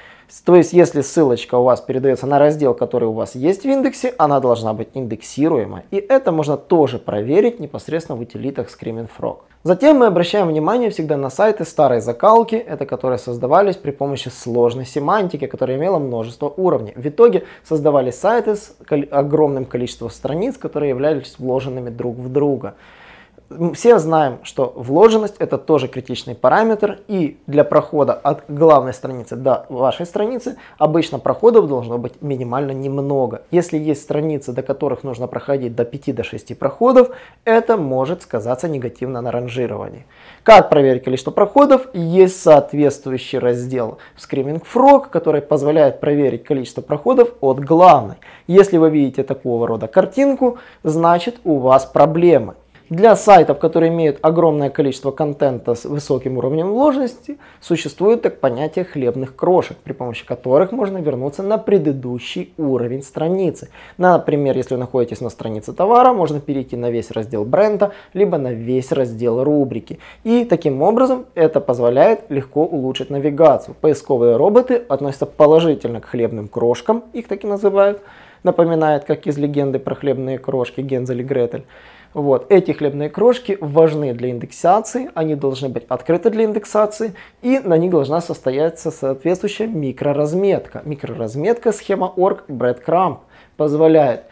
То 0.44 0.56
есть, 0.56 0.72
если 0.72 1.02
ссылочка 1.02 1.56
у 1.56 1.64
вас 1.64 1.80
передается 1.80 2.26
на 2.26 2.38
раздел, 2.38 2.74
который 2.74 3.08
у 3.08 3.12
вас 3.12 3.34
есть 3.34 3.62
в 3.62 3.66
индексе, 3.66 4.14
она 4.18 4.40
должна 4.40 4.72
быть 4.74 4.88
индексируема. 4.94 5.84
И 5.90 5.96
это 5.96 6.32
можно 6.32 6.56
тоже 6.56 6.98
проверить 6.98 7.60
непосредственно 7.60 8.16
в 8.16 8.22
утилитах 8.22 8.68
Screaming 8.68 9.08
Frog. 9.18 9.38
Затем 9.62 9.98
мы 9.98 10.06
обращаем 10.06 10.46
внимание 10.46 10.90
всегда 10.90 11.16
на 11.16 11.28
сайты 11.28 11.64
старой 11.64 12.00
закалки, 12.00 12.54
это 12.54 12.86
которые 12.86 13.18
создавались 13.18 13.76
при 13.76 13.90
помощи 13.90 14.28
сложной 14.28 14.86
семантики, 14.86 15.46
которая 15.46 15.76
имела 15.76 15.98
множество 15.98 16.52
уровней. 16.56 16.92
В 16.94 17.06
итоге 17.06 17.44
создавались 17.64 18.14
сайты 18.14 18.54
с 18.54 18.76
огромным 19.10 19.64
количеством 19.64 20.10
страниц, 20.10 20.56
которые 20.56 20.90
являлись 20.90 21.34
вложенными 21.38 21.90
друг 21.90 22.16
в 22.16 22.30
друга 22.30 22.74
все 23.74 23.98
знаем, 23.98 24.38
что 24.42 24.72
вложенность 24.76 25.36
это 25.38 25.58
тоже 25.58 25.88
критичный 25.88 26.34
параметр, 26.34 26.98
и 27.08 27.38
для 27.46 27.64
прохода 27.64 28.12
от 28.12 28.44
главной 28.48 28.92
страницы 28.92 29.36
до 29.36 29.66
вашей 29.68 30.06
страницы 30.06 30.56
обычно 30.78 31.18
проходов 31.18 31.68
должно 31.68 31.98
быть 31.98 32.20
минимально 32.22 32.72
немного. 32.72 33.42
Если 33.50 33.78
есть 33.78 34.02
страницы, 34.02 34.52
до 34.52 34.62
которых 34.62 35.04
нужно 35.04 35.26
проходить 35.26 35.74
до 35.74 35.84
5-6 35.84 36.54
проходов, 36.54 37.10
это 37.44 37.76
может 37.76 38.22
сказаться 38.22 38.68
негативно 38.68 39.20
на 39.20 39.30
ранжировании. 39.30 40.06
Как 40.42 40.68
проверить 40.68 41.04
количество 41.04 41.30
проходов? 41.30 41.88
Есть 41.92 42.42
соответствующий 42.42 43.38
раздел 43.38 43.98
в 44.16 44.26
Screaming 44.26 44.62
Frog, 44.62 45.08
который 45.10 45.42
позволяет 45.42 46.00
проверить 46.00 46.44
количество 46.44 46.82
проходов 46.82 47.30
от 47.40 47.60
главной. 47.60 48.16
Если 48.46 48.76
вы 48.76 48.90
видите 48.90 49.22
такого 49.22 49.66
рода 49.66 49.86
картинку, 49.86 50.58
значит 50.82 51.36
у 51.44 51.58
вас 51.58 51.84
проблемы. 51.86 52.54
Для 52.88 53.16
сайтов, 53.16 53.58
которые 53.58 53.92
имеют 53.92 54.18
огромное 54.22 54.70
количество 54.70 55.10
контента 55.10 55.74
с 55.74 55.84
высоким 55.84 56.38
уровнем 56.38 56.68
вложенности, 56.68 57.36
существует 57.60 58.22
так 58.22 58.38
понятие 58.38 58.84
хлебных 58.84 59.34
крошек, 59.34 59.76
при 59.78 59.92
помощи 59.92 60.24
которых 60.24 60.70
можно 60.70 60.98
вернуться 60.98 61.42
на 61.42 61.58
предыдущий 61.58 62.54
уровень 62.56 63.02
страницы. 63.02 63.70
Например, 63.98 64.56
если 64.56 64.74
вы 64.74 64.80
находитесь 64.80 65.20
на 65.20 65.30
странице 65.30 65.72
товара, 65.72 66.12
можно 66.12 66.38
перейти 66.38 66.76
на 66.76 66.92
весь 66.92 67.10
раздел 67.10 67.44
бренда, 67.44 67.90
либо 68.14 68.38
на 68.38 68.52
весь 68.52 68.92
раздел 68.92 69.42
рубрики. 69.42 69.98
И 70.22 70.44
таким 70.44 70.80
образом 70.80 71.26
это 71.34 71.60
позволяет 71.60 72.30
легко 72.30 72.64
улучшить 72.64 73.10
навигацию. 73.10 73.74
Поисковые 73.80 74.36
роботы 74.36 74.84
относятся 74.88 75.26
положительно 75.26 76.00
к 76.00 76.04
хлебным 76.04 76.46
крошкам, 76.46 77.02
их 77.12 77.26
так 77.26 77.42
и 77.42 77.48
называют. 77.48 78.00
Напоминает, 78.44 79.02
как 79.02 79.26
из 79.26 79.36
легенды 79.38 79.80
про 79.80 79.96
хлебные 79.96 80.38
крошки 80.38 80.80
Гензель 80.80 81.22
и 81.22 81.24
Гретель. 81.24 81.64
Вот. 82.16 82.46
Эти 82.50 82.70
хлебные 82.70 83.10
крошки 83.10 83.58
важны 83.60 84.14
для 84.14 84.30
индексации, 84.30 85.10
они 85.14 85.34
должны 85.34 85.68
быть 85.68 85.84
открыты 85.86 86.30
для 86.30 86.44
индексации, 86.44 87.12
и 87.42 87.58
на 87.58 87.76
них 87.76 87.90
должна 87.90 88.22
состояться 88.22 88.90
соответствующая 88.90 89.66
микроразметка. 89.66 90.80
Микроразметка 90.86 91.72
схема 91.72 92.10
org 92.16 92.46
breadcrumb 92.48 93.18
позволяет 93.58 94.22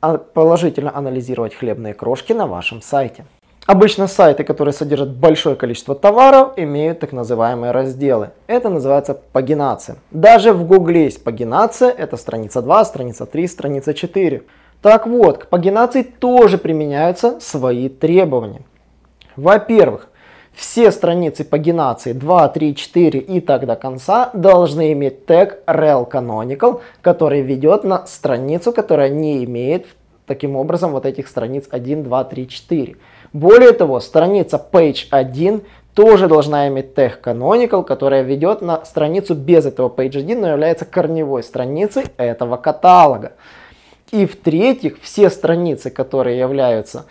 а, 0.00 0.18
положительно 0.18 0.96
анализировать 0.96 1.56
хлебные 1.56 1.94
крошки 1.94 2.32
на 2.32 2.46
вашем 2.46 2.80
сайте. 2.80 3.24
Обычно 3.66 4.06
сайты, 4.06 4.44
которые 4.44 4.72
содержат 4.72 5.10
большое 5.16 5.56
количество 5.56 5.96
товаров, 5.96 6.52
имеют 6.56 7.00
так 7.00 7.10
называемые 7.10 7.72
разделы. 7.72 8.30
Это 8.46 8.68
называется 8.68 9.14
пагинация. 9.14 9.96
Даже 10.12 10.52
в 10.52 10.64
Гугле 10.64 11.04
есть 11.04 11.24
пагинация, 11.24 11.90
это 11.90 12.16
страница 12.16 12.62
2, 12.62 12.84
страница 12.84 13.26
3, 13.26 13.48
страница 13.48 13.94
4. 13.94 14.44
Так 14.82 15.06
вот, 15.06 15.38
к 15.38 15.46
пагинации 15.46 16.02
тоже 16.02 16.58
применяются 16.58 17.38
свои 17.38 17.88
требования. 17.88 18.62
Во-первых, 19.36 20.08
все 20.52 20.90
страницы 20.90 21.44
пагинации 21.44 22.12
2, 22.12 22.48
3, 22.48 22.74
4 22.74 23.20
и 23.20 23.40
так 23.40 23.64
до 23.64 23.76
конца 23.76 24.30
должны 24.34 24.92
иметь 24.92 25.24
тег 25.24 25.60
rel 25.66 26.10
canonical, 26.10 26.80
который 27.00 27.42
ведет 27.42 27.84
на 27.84 28.06
страницу, 28.06 28.72
которая 28.72 29.08
не 29.08 29.44
имеет 29.44 29.86
таким 30.26 30.56
образом 30.56 30.90
вот 30.90 31.06
этих 31.06 31.28
страниц 31.28 31.66
1, 31.70 32.02
2, 32.02 32.24
3, 32.24 32.48
4. 32.48 32.96
Более 33.32 33.72
того, 33.72 34.00
страница 34.00 34.62
page 34.72 35.06
1 35.10 35.62
тоже 35.94 36.26
должна 36.26 36.68
иметь 36.68 36.94
тег 36.94 37.20
canonical, 37.24 37.84
которая 37.84 38.22
ведет 38.22 38.62
на 38.62 38.84
страницу 38.84 39.34
без 39.34 39.64
этого 39.64 39.88
page 39.88 40.18
1, 40.18 40.40
но 40.40 40.48
является 40.48 40.84
корневой 40.84 41.44
страницей 41.44 42.04
этого 42.16 42.56
каталога. 42.56 43.32
И 44.12 44.26
в-третьих, 44.26 45.00
все 45.00 45.30
страницы, 45.30 45.90
которые 45.90 46.38
являются 46.38 47.06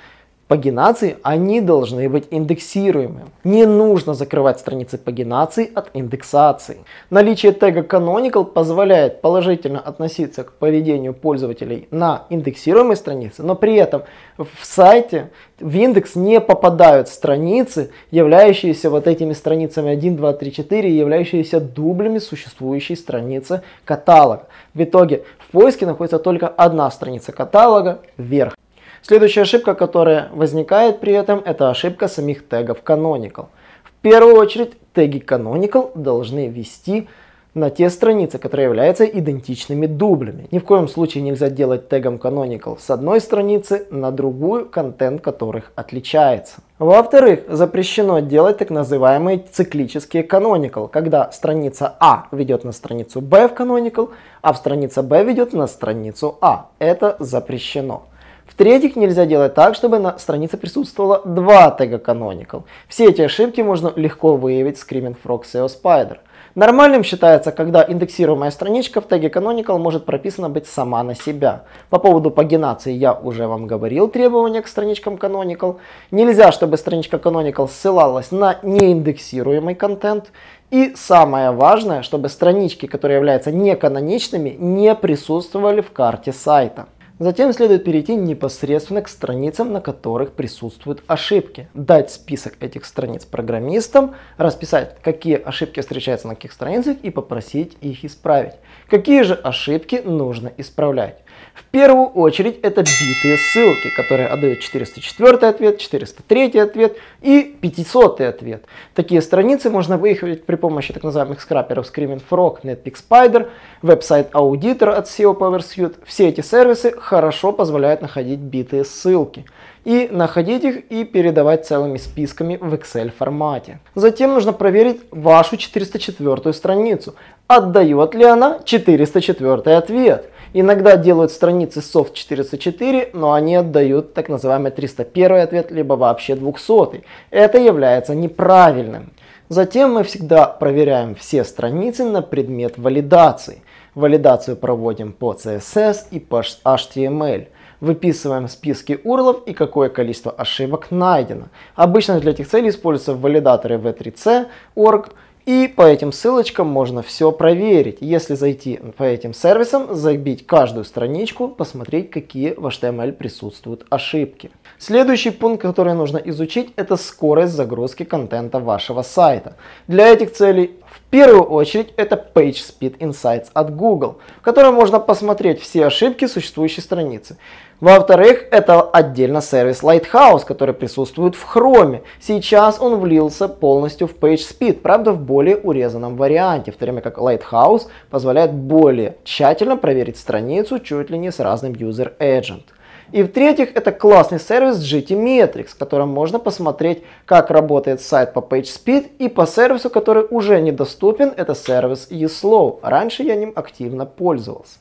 пагинации, 0.52 1.16
они 1.24 1.62
должны 1.62 2.10
быть 2.10 2.26
индексируемыми. 2.30 3.28
Не 3.46 3.66
нужно 3.66 4.14
закрывать 4.14 4.60
страницы 4.60 4.98
пагинации 4.98 5.72
от 5.74 5.92
индексации. 5.94 6.80
Наличие 7.10 7.54
тега 7.54 7.84
canonical 7.84 8.44
позволяет 8.44 9.22
положительно 9.22 9.80
относиться 9.80 10.44
к 10.44 10.52
поведению 10.52 11.14
пользователей 11.14 11.88
на 11.90 12.26
индексируемой 12.30 12.98
странице, 12.98 13.44
но 13.44 13.56
при 13.56 13.76
этом 13.76 14.02
в 14.38 14.66
сайте 14.66 15.30
в 15.58 15.74
индекс 15.74 16.16
не 16.16 16.42
попадают 16.42 17.08
страницы, 17.08 17.92
являющиеся 18.12 18.90
вот 18.90 19.08
этими 19.08 19.32
страницами 19.32 19.92
1, 19.92 20.18
2, 20.18 20.34
3, 20.34 20.52
4, 20.52 20.98
являющиеся 20.98 21.62
дублями 21.62 22.20
существующей 22.20 22.98
страницы 22.98 23.62
каталога. 23.86 24.48
В 24.74 24.84
итоге 24.84 25.24
в 25.40 25.52
поиске 25.52 25.86
находится 25.86 26.20
только 26.20 26.50
одна 26.50 26.92
страница 26.92 27.32
каталога 27.32 28.00
вверх. 28.18 28.54
Следующая 29.02 29.42
ошибка, 29.42 29.74
которая 29.74 30.30
возникает 30.32 31.00
при 31.00 31.14
этом, 31.14 31.42
это 31.44 31.70
ошибка 31.70 32.08
самих 32.08 32.48
тегов 32.48 32.84
canonical. 32.86 33.48
В 33.84 33.92
первую 34.02 34.36
очередь 34.36 34.74
теги 34.94 35.18
canonical 35.18 35.92
должны 35.96 36.48
вести 36.48 37.08
на 37.54 37.70
те 37.70 37.90
страницы, 37.90 38.38
которые 38.38 38.66
являются 38.66 39.04
идентичными 39.04 39.86
дублями. 39.86 40.48
Ни 40.52 40.60
в 40.60 40.64
коем 40.64 40.88
случае 40.88 41.24
нельзя 41.24 41.50
делать 41.50 41.90
тегом 41.90 42.16
canonical 42.16 42.78
с 42.80 42.90
одной 42.90 43.20
страницы 43.20 43.88
на 43.90 44.12
другую, 44.12 44.70
контент 44.70 45.22
которых 45.22 45.72
отличается. 45.76 46.62
Во-вторых, 46.80 47.42
запрещено 47.50 48.20
делать 48.20 48.60
так 48.60 48.70
называемые 48.70 49.44
циклические 49.52 50.24
canonical, 50.24 50.88
когда 50.88 51.32
страница 51.32 51.96
А 52.00 52.28
ведет 52.32 52.64
на 52.64 52.72
страницу 52.72 53.20
Б 53.20 53.50
в 53.50 53.54
canonical, 53.54 54.12
а 54.42 54.54
страница 54.54 55.04
Б 55.04 55.24
ведет 55.24 55.54
на 55.54 55.68
страницу 55.68 56.38
А. 56.40 56.70
Это 56.80 57.18
запрещено. 57.20 58.04
В-третьих, 58.52 58.98
нельзя 58.98 59.26
делать 59.26 59.54
так, 59.54 59.76
чтобы 59.76 59.98
на 59.98 60.20
странице 60.20 60.58
присутствовало 60.58 61.22
два 61.24 61.72
тега 61.72 61.96
canonical. 61.96 62.64
Все 62.90 63.06
эти 63.06 63.22
ошибки 63.22 63.62
можно 63.62 63.94
легко 63.96 64.36
выявить 64.36 64.78
в 64.78 64.86
Screaming 64.86 65.16
Frog 65.24 65.44
SEO 65.44 65.70
Spider. 65.70 66.18
Нормальным 66.54 67.02
считается, 67.06 67.54
когда 67.54 67.82
индексируемая 67.82 68.52
страничка 68.52 69.00
в 69.00 69.08
теге 69.08 69.30
canonical 69.30 69.78
может 69.78 70.04
прописана 70.04 70.50
быть 70.50 70.68
сама 70.68 71.02
на 71.02 71.16
себя. 71.16 71.64
По 71.90 71.98
поводу 71.98 72.30
пагинации 72.30 72.92
я 72.92 73.14
уже 73.14 73.48
вам 73.48 73.68
говорил 73.68 74.10
требования 74.10 74.62
к 74.62 74.68
страничкам 74.68 75.16
canonical. 75.16 75.78
Нельзя, 76.12 76.52
чтобы 76.52 76.76
страничка 76.76 77.18
canonical 77.18 77.70
ссылалась 77.70 78.32
на 78.32 78.58
неиндексируемый 78.64 79.76
контент. 79.76 80.34
И 80.72 80.94
самое 80.98 81.52
важное, 81.52 82.02
чтобы 82.02 82.28
странички, 82.28 82.86
которые 82.86 83.16
являются 83.16 83.54
неканоничными, 83.54 84.58
не 84.60 84.94
присутствовали 84.94 85.80
в 85.80 85.92
карте 85.92 86.34
сайта. 86.34 86.88
Затем 87.22 87.54
следует 87.54 87.84
перейти 87.84 88.16
непосредственно 88.16 89.04
к 89.04 89.08
страницам, 89.08 89.72
на 89.72 89.80
которых 89.80 90.32
присутствуют 90.32 91.04
ошибки. 91.06 91.70
Дать 91.76 92.10
список 92.10 92.56
этих 92.60 92.84
страниц 92.84 93.26
программистам, 93.26 94.16
расписать, 94.38 94.98
какие 95.04 95.40
ошибки 95.40 95.82
встречаются 95.82 96.28
на 96.28 96.34
каких 96.34 96.52
страницах 96.52 96.98
и 97.04 97.12
попросить 97.12 97.78
их 97.80 98.04
исправить. 98.04 98.56
Какие 98.90 99.22
же 99.22 99.36
ошибки 99.36 100.02
нужно 100.04 100.52
исправлять? 100.58 101.20
В 101.54 101.64
первую 101.66 102.08
очередь 102.08 102.60
это 102.62 102.82
битые 102.82 103.38
ссылки, 103.38 103.90
которые 103.96 104.28
отдают 104.28 104.60
404 104.60 105.38
ответ, 105.48 105.78
403 105.80 106.60
ответ 106.60 106.98
и 107.22 107.58
500 107.62 108.22
ответ. 108.22 108.66
Такие 108.94 109.22
страницы 109.22 109.70
можно 109.70 109.98
выехать 109.98 110.46
при 110.46 110.56
помощи 110.56 110.94
так 110.94 111.04
называемых 111.04 111.42
скраперов 111.42 111.92
Screaming 111.92 112.22
Frog, 112.30 112.62
Netpeak 112.64 112.96
Spider, 112.96 113.50
веб-сайт 113.82 114.30
аудитор 114.32 114.90
от 114.90 115.08
SEO 115.08 115.38
PowerSuite. 115.38 115.96
Все 116.06 116.30
эти 116.30 116.42
сервисы 116.42 116.92
хорошо 116.92 117.52
позволяют 117.52 118.02
находить 118.02 118.40
битые 118.40 118.86
ссылки 118.86 119.46
и 119.84 120.10
находить 120.12 120.64
их 120.64 120.92
и 120.92 121.04
передавать 121.04 121.66
целыми 121.66 121.98
списками 121.98 122.58
в 122.58 122.74
Excel 122.74 123.12
формате. 123.12 123.80
Затем 123.96 124.34
нужно 124.34 124.54
проверить 124.54 125.02
вашу 125.12 125.58
404 125.58 126.54
страницу. 126.54 127.16
Отдает 127.48 128.14
ли 128.14 128.24
она 128.24 128.60
404 128.64 129.76
ответ? 129.76 130.31
Иногда 130.54 130.98
делают 130.98 131.32
страницы 131.32 131.80
Soft 131.80 132.14
404, 132.14 133.12
но 133.14 133.32
они 133.32 133.56
отдают 133.56 134.14
так 134.14 134.28
называемый 134.28 134.72
301 134.72 135.38
ответ, 135.38 135.72
либо 135.72 135.94
вообще 135.94 136.36
200. 136.36 137.04
Это 137.30 137.58
является 137.58 138.16
неправильным. 138.16 139.14
Затем 139.48 139.94
мы 139.94 140.04
всегда 140.04 140.48
проверяем 140.48 141.16
все 141.16 141.46
страницы 141.46 142.04
на 142.04 142.22
предмет 142.22 142.78
валидации. 142.78 143.62
Валидацию 143.96 144.58
проводим 144.58 145.14
по 145.14 145.34
CSS 145.34 146.08
и 146.12 146.20
по 146.20 146.42
HTML. 146.42 147.48
Выписываем 147.80 148.48
списки 148.48 149.00
URL 149.04 149.44
и 149.46 149.54
какое 149.54 149.90
количество 149.90 150.32
ошибок 150.32 150.92
найдено. 150.92 151.46
Обычно 151.76 152.20
для 152.20 152.32
этих 152.32 152.50
целей 152.50 152.70
используются 152.70 153.16
валидаторы 153.16 153.76
v3c, 153.76 154.48
org 154.76 155.12
и 155.46 155.68
по 155.68 155.82
этим 155.82 156.12
ссылочкам 156.12 156.68
можно 156.68 157.02
все 157.02 157.32
проверить. 157.32 157.98
Если 158.02 158.36
зайти 158.36 158.80
по 158.98 159.04
этим 159.04 159.34
сервисам, 159.34 159.96
забить 159.96 160.46
каждую 160.46 160.86
страничку, 160.86 161.48
посмотреть, 161.48 162.12
какие 162.12 162.54
в 162.54 162.66
HTML 162.68 163.12
присутствуют 163.14 163.86
ошибки. 163.90 164.52
Следующий 164.78 165.32
пункт, 165.32 165.62
который 165.62 165.94
нужно 165.94 166.18
изучить, 166.18 166.74
это 166.76 166.96
скорость 166.96 167.54
загрузки 167.54 168.04
контента 168.04 168.60
вашего 168.60 169.02
сайта. 169.02 169.56
Для 169.88 170.08
этих 170.10 170.34
целей 170.34 170.76
первую 171.12 171.44
очередь 171.44 171.94
это 171.98 172.16
PageSpeed 172.34 172.98
Insights 173.00 173.50
от 173.54 173.76
Google, 173.76 174.20
в 174.40 174.42
котором 174.42 174.74
можно 174.74 175.00
посмотреть 175.00 175.62
все 175.62 175.86
ошибки 175.86 176.26
существующей 176.26 176.82
страницы. 176.82 177.38
Во-вторых, 177.82 178.46
это 178.52 178.82
отдельно 178.82 179.42
сервис 179.42 179.84
Lighthouse, 179.84 180.46
который 180.46 180.74
присутствует 180.74 181.36
в 181.36 181.56
Chrome. 181.56 182.02
Сейчас 182.20 182.80
он 182.80 183.00
влился 183.00 183.48
полностью 183.48 184.08
в 184.08 184.16
PageSpeed, 184.16 184.82
правда 184.82 185.12
в 185.12 185.20
более 185.20 185.58
урезанном 185.58 186.16
варианте, 186.16 186.72
в 186.72 186.78
то 186.78 186.86
время 186.86 187.02
как 187.02 187.18
Lighthouse 187.18 187.88
позволяет 188.10 188.54
более 188.54 189.18
тщательно 189.24 189.78
проверить 189.78 190.18
страницу 190.18 190.80
чуть 190.80 191.10
ли 191.10 191.18
не 191.18 191.32
с 191.32 191.40
разным 191.40 191.74
User 191.74 192.14
Agent. 192.20 192.64
И 193.12 193.24
в-третьих, 193.24 193.76
это 193.76 193.92
классный 193.92 194.40
сервис 194.40 194.78
GTmetrix, 194.78 195.68
в 195.68 195.78
котором 195.78 196.10
можно 196.10 196.40
посмотреть, 196.40 197.04
как 197.26 197.50
работает 197.50 198.02
сайт 198.02 198.34
по 198.34 198.40
PageSpeed 198.40 199.18
и 199.20 199.28
по 199.28 199.46
сервису, 199.46 199.90
который 199.90 200.26
уже 200.30 200.62
недоступен, 200.62 201.34
это 201.36 201.54
сервис 201.54 202.08
eSlow. 202.10 202.80
Раньше 202.82 203.24
я 203.24 203.36
ним 203.36 203.52
активно 203.56 204.06
пользовался. 204.06 204.80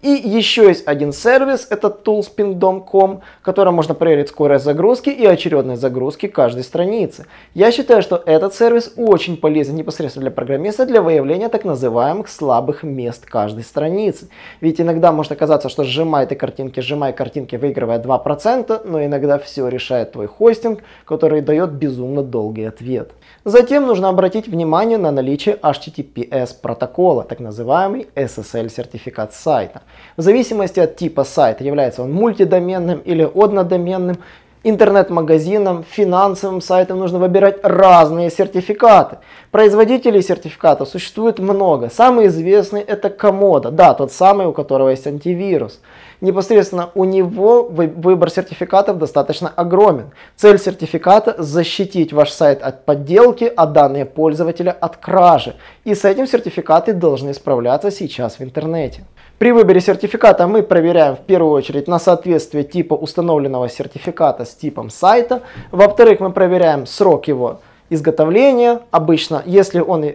И 0.00 0.10
еще 0.10 0.68
есть 0.68 0.86
один 0.86 1.12
сервис, 1.12 1.66
это 1.70 1.88
toolspin.com, 1.88 3.20
в 3.40 3.44
котором 3.44 3.74
можно 3.74 3.94
проверить 3.94 4.28
скорость 4.28 4.64
загрузки 4.64 5.10
и 5.10 5.26
очередность 5.26 5.80
загрузки 5.80 6.28
каждой 6.28 6.62
страницы. 6.62 7.26
Я 7.52 7.72
считаю, 7.72 8.02
что 8.02 8.22
этот 8.24 8.54
сервис 8.54 8.92
очень 8.96 9.36
полезен 9.36 9.74
непосредственно 9.74 10.22
для 10.22 10.30
программиста 10.30 10.86
для 10.86 11.02
выявления 11.02 11.48
так 11.48 11.64
называемых 11.64 12.28
слабых 12.28 12.84
мест 12.84 13.26
каждой 13.26 13.64
страницы. 13.64 14.28
Ведь 14.60 14.80
иногда 14.80 15.10
может 15.10 15.32
оказаться, 15.32 15.68
что 15.68 15.82
сжимай 15.82 16.26
ты 16.26 16.36
картинки, 16.36 16.78
сжимай 16.78 17.12
картинки, 17.12 17.56
выигрывая 17.56 18.00
2%, 18.00 18.82
но 18.84 19.04
иногда 19.04 19.38
все 19.38 19.66
решает 19.66 20.12
твой 20.12 20.28
хостинг, 20.28 20.84
который 21.06 21.40
дает 21.40 21.72
безумно 21.72 22.22
долгий 22.22 22.66
ответ. 22.66 23.10
Затем 23.44 23.86
нужно 23.86 24.10
обратить 24.10 24.46
внимание 24.46 24.98
на 24.98 25.10
наличие 25.10 25.56
HTTPS 25.56 26.54
протокола, 26.60 27.24
так 27.24 27.40
называемый 27.40 28.08
SSL 28.14 28.68
сертификат 28.68 29.34
сайта. 29.34 29.82
В 30.16 30.22
зависимости 30.22 30.80
от 30.80 30.96
типа 30.96 31.24
сайта, 31.24 31.64
является 31.64 32.02
он 32.02 32.12
мультидоменным 32.12 32.98
или 32.98 33.22
однодоменным, 33.22 34.18
интернет-магазином, 34.64 35.84
финансовым 35.88 36.60
сайтом 36.60 36.98
нужно 36.98 37.18
выбирать 37.18 37.58
разные 37.62 38.30
сертификаты. 38.30 39.18
Производителей 39.50 40.22
сертификатов 40.22 40.88
существует 40.88 41.38
много. 41.38 41.90
Самый 41.90 42.26
известный 42.26 42.80
это 42.80 43.08
Komodo, 43.08 43.70
да, 43.70 43.94
тот 43.94 44.12
самый, 44.12 44.46
у 44.46 44.52
которого 44.52 44.90
есть 44.90 45.06
антивирус 45.06 45.80
непосредственно 46.20 46.90
у 46.94 47.04
него 47.04 47.64
выбор 47.64 48.30
сертификатов 48.30 48.98
достаточно 48.98 49.48
огромен. 49.48 50.10
Цель 50.36 50.58
сертификата– 50.58 51.34
защитить 51.38 52.12
ваш 52.12 52.30
сайт 52.30 52.62
от 52.62 52.84
подделки, 52.84 53.50
а 53.56 53.66
данные 53.66 54.04
пользователя 54.04 54.72
от 54.72 54.96
кражи. 54.96 55.54
И 55.84 55.94
с 55.94 56.04
этим 56.04 56.26
сертификаты 56.26 56.92
должны 56.92 57.34
справляться 57.34 57.90
сейчас 57.90 58.38
в 58.38 58.42
интернете. 58.42 59.04
При 59.38 59.52
выборе 59.52 59.80
сертификата 59.80 60.48
мы 60.48 60.64
проверяем 60.64 61.14
в 61.14 61.20
первую 61.20 61.52
очередь 61.52 61.86
на 61.86 62.00
соответствие 62.00 62.64
типа 62.64 62.94
установленного 62.94 63.68
сертификата 63.68 64.44
с 64.44 64.52
типом 64.52 64.90
сайта. 64.90 65.42
Во-вторых, 65.70 66.18
мы 66.18 66.32
проверяем 66.32 66.86
срок 66.86 67.28
его 67.28 67.60
изготовления. 67.88 68.80
Обычно, 68.90 69.44
если 69.46 69.78
он 69.78 70.06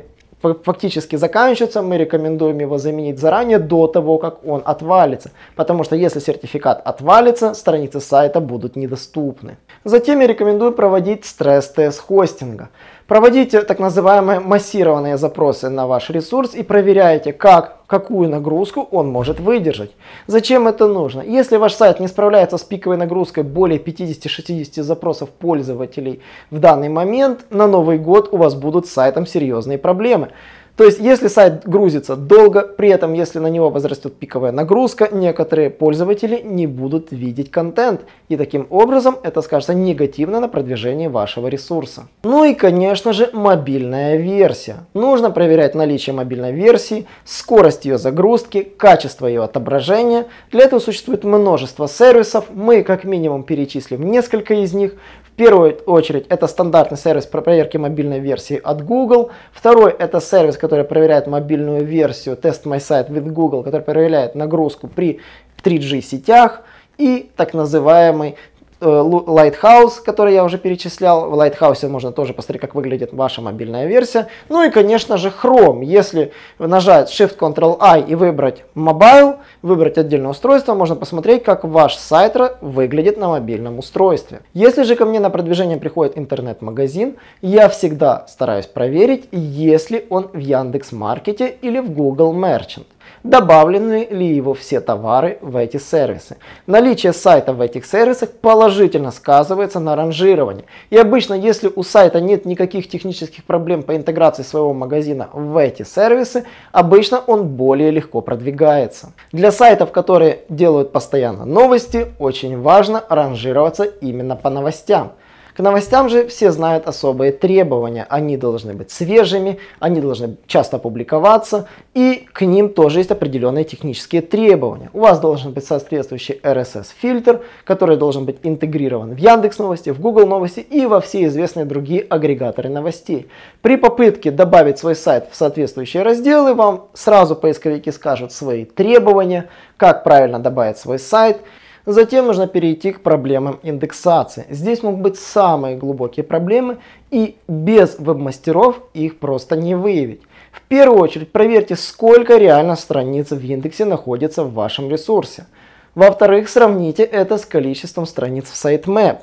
фактически 0.42 1.16
заканчивается, 1.16 1.82
мы 1.82 1.98
рекомендуем 1.98 2.60
его 2.60 2.78
заменить 2.78 3.18
заранее 3.18 3.60
до 3.60 3.88
того, 3.88 4.18
как 4.18 4.46
он 4.46 4.62
отвалится. 4.66 5.32
Потому 5.56 5.86
что 5.86 5.96
если 5.96 6.20
сертификат 6.20 6.82
отвалится, 6.84 7.54
страницы 7.54 8.02
сайта 8.02 8.42
будут 8.42 8.76
недоступны. 8.76 9.56
Затем 9.86 10.20
я 10.20 10.28
рекомендую 10.28 10.74
проводить 10.74 11.24
стресс-тест 11.24 12.02
хостинга. 12.02 12.72
Проводите 13.08 13.62
так 13.63 13.80
называемые 13.80 14.39
массированные 14.39 15.18
запросы 15.18 15.70
на 15.70 15.88
ваш 15.88 16.10
ресурс 16.10 16.56
и 16.56 16.63
проверяйте, 16.63 17.34
как, 17.34 17.86
какую 17.86 18.30
нагрузку 18.30 18.88
он 18.92 19.10
может 19.10 19.42
выдержать. 19.42 19.92
Зачем 20.26 20.70
это 20.70 20.88
нужно? 20.88 21.22
Если 21.22 21.58
ваш 21.58 21.74
сайт 21.74 22.00
не 22.00 22.08
справляется 22.08 22.58
с 22.58 22.63
пиковой 22.63 22.96
нагрузкой 22.96 23.44
более 23.44 23.78
50-60 23.78 24.82
запросов 24.84 25.30
пользователей 25.32 26.22
в 26.50 26.60
данный 26.60 26.88
момент, 26.88 27.46
на 27.50 27.68
Новый 27.68 27.98
год 27.98 28.30
у 28.32 28.38
вас 28.38 28.56
будут 28.56 28.88
с 28.88 28.94
сайтом 28.94 29.28
серьезные 29.28 29.78
проблемы. 29.78 30.30
То 30.76 30.86
есть, 30.86 31.00
если 31.00 31.28
сайт 31.28 31.68
грузится 31.68 32.16
долго, 32.16 32.64
при 32.64 32.90
этом, 32.90 33.14
если 33.14 33.38
на 33.38 33.48
него 33.48 33.70
возрастет 33.70 34.16
пиковая 34.16 34.52
нагрузка, 34.52 35.08
некоторые 35.12 35.70
пользователи 35.70 36.42
не 36.44 36.66
будут 36.66 37.12
видеть 37.12 37.52
контент. 37.52 38.02
И 38.28 38.38
таким 38.38 38.66
образом 38.72 39.18
это 39.22 39.44
скажется 39.44 39.76
негативно 39.76 40.40
на 40.40 40.48
продвижении 40.48 41.08
вашего 41.08 41.48
ресурса. 41.48 42.08
Ну 42.24 42.44
и, 42.44 42.56
конечно 42.56 43.14
же, 43.14 43.30
мобильная 43.34 44.16
версия. 44.16 44.88
Нужно 44.96 45.30
проверять 45.30 45.76
наличие 45.76 46.16
мобильной 46.16 46.52
версии, 46.52 47.06
скорость 47.24 47.86
ее 47.86 48.00
загрузки, 48.00 48.64
качество 48.64 49.28
ее 49.28 49.44
отображения. 49.44 50.26
Для 50.52 50.64
этого 50.64 50.80
существует 50.80 51.24
множество 51.24 51.88
сервисов. 51.88 52.46
Мы 52.52 52.82
как 52.82 53.04
минимум 53.04 53.44
перечислим 53.44 54.10
несколько 54.10 54.56
из 54.56 54.74
них. 54.74 54.94
Первую 55.36 55.78
очередь 55.88 56.28
это 56.30 56.46
стандартный 56.46 56.98
сервис 56.98 57.26
про 57.26 57.41
проверки 57.41 57.78
мобильной 57.78 58.19
версии 58.19 58.60
от 58.63 58.86
Google. 58.86 59.32
Второй 59.52 59.91
это 59.91 60.22
сервис, 60.22 60.58
который 60.58 60.86
проверяет 60.86 61.26
мобильную 61.26 61.84
версию 61.84 62.38
Test 62.39 62.65
My 62.65 62.78
Site 62.78 63.10
with 63.10 63.32
Google, 63.32 63.63
который 63.63 63.82
проверяет 63.82 64.36
нагрузку 64.36 64.88
при 64.88 65.22
3G 65.63 66.02
сетях. 66.02 66.62
И 67.00 67.32
так 67.36 67.56
называемый 67.56 68.36
Lighthouse, 68.84 70.02
который 70.04 70.34
я 70.34 70.43
уже 70.43 70.58
перечислял. 70.58 71.30
В 71.30 71.36
Lighthouse 71.36 71.88
можно 71.88 72.12
тоже 72.12 72.34
посмотреть, 72.34 72.62
как 72.62 72.76
выглядит 72.76 73.13
ваша 73.13 73.41
мобильная 73.41 73.86
версия. 73.86 74.28
Ну 74.50 74.63
и, 74.63 74.69
конечно 74.69 75.17
же, 75.17 75.30
Chrome. 75.30 75.84
Если 75.84 76.34
нажать 76.60 77.10
Shift-Ctrl-I 77.10 78.02
и 78.02 78.15
выбрать 78.15 78.63
Mobile, 78.76 79.38
выбрать 79.62 79.98
отдельное 79.98 80.32
устройство, 80.32 80.74
можно 80.74 80.96
посмотреть, 80.96 81.43
как 81.43 81.63
ваш 81.63 81.96
сайт 81.96 82.34
выглядит 82.62 83.17
на 83.17 83.30
мобильном 83.30 83.80
устройстве. 83.80 84.41
Если 84.54 84.84
же 84.84 84.96
ко 84.96 85.06
мне 85.06 85.19
на 85.19 85.30
продвижение 85.30 85.78
приходит 85.78 86.17
интернет-магазин, 86.17 87.17
я 87.41 87.69
всегда 87.69 88.26
стараюсь 88.28 88.65
проверить, 88.65 89.28
если 89.32 90.06
он 90.10 90.30
в 90.34 90.39
Яндекс.Маркете 90.39 91.56
или 91.62 91.80
в 91.80 91.91
Google 91.91 92.34
Merchant 92.34 92.86
добавлены 93.24 94.08
ли 94.10 94.28
его 94.28 94.54
все 94.54 94.82
товары 94.82 95.38
в 95.42 95.56
эти 95.56 95.78
сервисы. 95.78 96.38
Наличие 96.68 97.13
сайта 97.13 97.54
в 97.54 97.62
этих 97.62 97.86
сервисах 97.86 98.32
положительно 98.32 99.12
сказывается 99.12 99.80
на 99.80 99.96
ранжировании. 99.96 100.66
И 100.89 100.98
обычно, 100.98 101.34
если 101.34 101.72
у 101.74 101.84
сайта 101.84 102.20
нет 102.22 102.46
никаких 102.46 102.89
технических 102.89 103.44
проблем 103.44 103.84
по 103.84 103.96
интеграции 103.96 104.44
своего 104.44 104.74
магазина 104.74 105.30
в 105.32 105.58
эти 105.58 105.84
сервисы, 105.84 106.46
обычно 106.72 107.20
он 107.26 107.48
более 107.48 107.92
легко 107.92 108.22
продвигается. 108.22 109.13
Для 109.32 109.52
сайтов, 109.52 109.92
которые 109.92 110.39
делают 110.50 110.92
постоянно 110.92 111.46
новости, 111.46 112.08
очень 112.20 112.62
важно 112.62 113.04
ранжироваться 113.10 113.84
именно 113.84 114.36
по 114.36 114.50
новостям. 114.50 115.13
К 115.56 115.60
новостям 115.60 116.10
же 116.10 116.26
все 116.26 116.52
знают 116.52 116.88
особые 116.88 117.32
требования. 117.32 118.08
Они 118.10 118.38
должны 118.38 118.74
быть 118.74 118.89
свежими, 118.89 119.60
они 119.80 120.02
должны 120.02 120.38
часто 120.48 120.80
публиковаться, 120.80 121.68
и 121.94 122.28
к 122.34 122.42
ним 122.42 122.70
тоже 122.70 123.00
есть 123.00 123.12
определенные 123.12 123.63
технические 123.63 124.24
требования. 124.24 124.89
У 124.94 125.02
вас 125.02 125.20
должен 125.20 125.52
быть 125.52 125.66
соответствующий 125.66 126.39
RSS-фильтр, 126.42 127.42
который 127.66 127.98
должен 127.98 128.26
быть 128.26 128.38
интегрирован 128.42 129.13
в 129.13 129.18
Яндекс 129.18 129.60
Новости, 129.60 129.92
в 129.92 130.00
Google 130.00 130.26
Новости 130.26 130.60
и 130.60 130.88
во 130.88 131.00
все 131.02 131.26
известные 131.26 131.66
другие 131.66 132.02
агрегаторы 132.02 132.70
новостей. 132.70 133.28
При 133.62 133.78
попытке 133.78 134.32
добавить 134.32 134.80
свой 134.80 134.96
сайт 134.96 135.28
в 135.32 135.36
соответствующие 135.36 136.02
разделы, 136.02 136.56
вам 136.56 136.88
сразу 136.94 137.36
поисковики 137.36 137.92
скажут 137.92 138.32
свои 138.32 138.66
требования, 138.66 139.50
как 139.78 140.04
правильно 140.04 140.39
добавить 140.39 140.80
свой 140.80 140.98
сайт, 140.98 141.42
Затем 141.86 142.28
нужно 142.28 142.48
перейти 142.48 142.93
к 142.93 143.02
проблемам 143.02 143.60
индексации. 143.62 144.46
Здесь 144.50 144.84
могут 144.84 145.02
быть 145.02 145.17
самые 145.17 145.76
глубокие 145.76 146.24
проблемы 146.24 146.78
и 147.12 147.36
без 147.50 148.00
веб-мастеров 148.00 148.82
их 148.93 149.19
просто 149.19 149.58
не 149.58 149.76
выявить. 149.76 150.22
В 150.54 150.62
первую 150.62 151.02
очередь 151.02 151.32
проверьте, 151.32 151.76
сколько 151.76 152.38
реально 152.38 152.78
страниц 152.78 153.32
в 153.32 153.39
индексе 153.39 153.84
находится 153.84 154.46
в 154.46 154.54
вашем 154.54 154.89
ресурсе. 154.89 155.46
Во-вторых, 155.93 156.48
сравните 156.48 157.04
это 157.04 157.38
с 157.38 157.46
количеством 157.46 158.06
страниц 158.06 158.46
в 158.46 158.54
sitemap. 158.54 159.17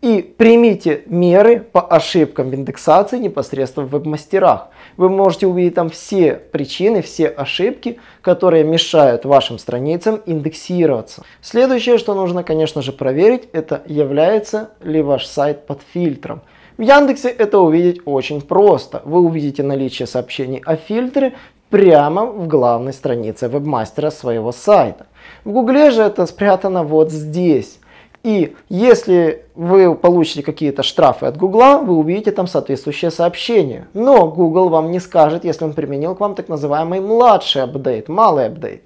И 0.00 0.22
примите 0.22 1.02
меры 1.06 1.60
по 1.60 1.82
ошибкам 1.82 2.48
в 2.48 2.54
индексации 2.54 3.18
непосредственно 3.18 3.84
в 3.86 3.90
веб-мастерах. 3.90 4.68
Вы 4.96 5.10
можете 5.10 5.46
увидеть 5.46 5.74
там 5.74 5.90
все 5.90 6.34
причины, 6.34 7.02
все 7.02 7.26
ошибки, 7.28 7.98
которые 8.22 8.64
мешают 8.64 9.26
вашим 9.26 9.58
страницам 9.58 10.22
индексироваться. 10.24 11.22
Следующее, 11.42 11.98
что 11.98 12.14
нужно, 12.14 12.42
конечно 12.44 12.80
же, 12.80 12.92
проверить, 12.92 13.48
это 13.52 13.82
является 13.84 14.70
ли 14.82 15.02
ваш 15.02 15.26
сайт 15.26 15.66
под 15.66 15.82
фильтром. 15.92 16.40
В 16.78 16.82
Яндексе 16.82 17.28
это 17.28 17.58
увидеть 17.58 18.00
очень 18.06 18.40
просто. 18.40 19.02
Вы 19.04 19.20
увидите 19.20 19.62
наличие 19.62 20.06
сообщений 20.06 20.62
о 20.64 20.76
фильтре 20.76 21.34
прямо 21.68 22.24
в 22.24 22.48
главной 22.48 22.94
странице 22.94 23.48
вебмастера 23.48 24.08
своего 24.08 24.50
сайта. 24.50 25.08
В 25.44 25.52
Гугле 25.52 25.90
же 25.90 26.00
это 26.00 26.24
спрятано 26.24 26.84
вот 26.84 27.10
здесь. 27.10 27.79
И 28.22 28.54
если 28.68 29.44
вы 29.54 29.94
получите 29.94 30.42
какие-то 30.42 30.82
штрафы 30.82 31.26
от 31.26 31.38
Гугла, 31.38 31.78
вы 31.78 31.96
увидите 31.96 32.32
там 32.32 32.46
соответствующее 32.46 33.10
сообщение. 33.10 33.88
Но 33.94 34.28
Google 34.28 34.68
вам 34.68 34.90
не 34.90 35.00
скажет, 35.00 35.44
если 35.44 35.64
он 35.64 35.72
применил 35.72 36.14
к 36.14 36.20
вам 36.20 36.34
так 36.34 36.48
называемый 36.48 37.00
младший 37.00 37.62
апдейт, 37.62 38.08
малый 38.08 38.46
апдейт. 38.46 38.82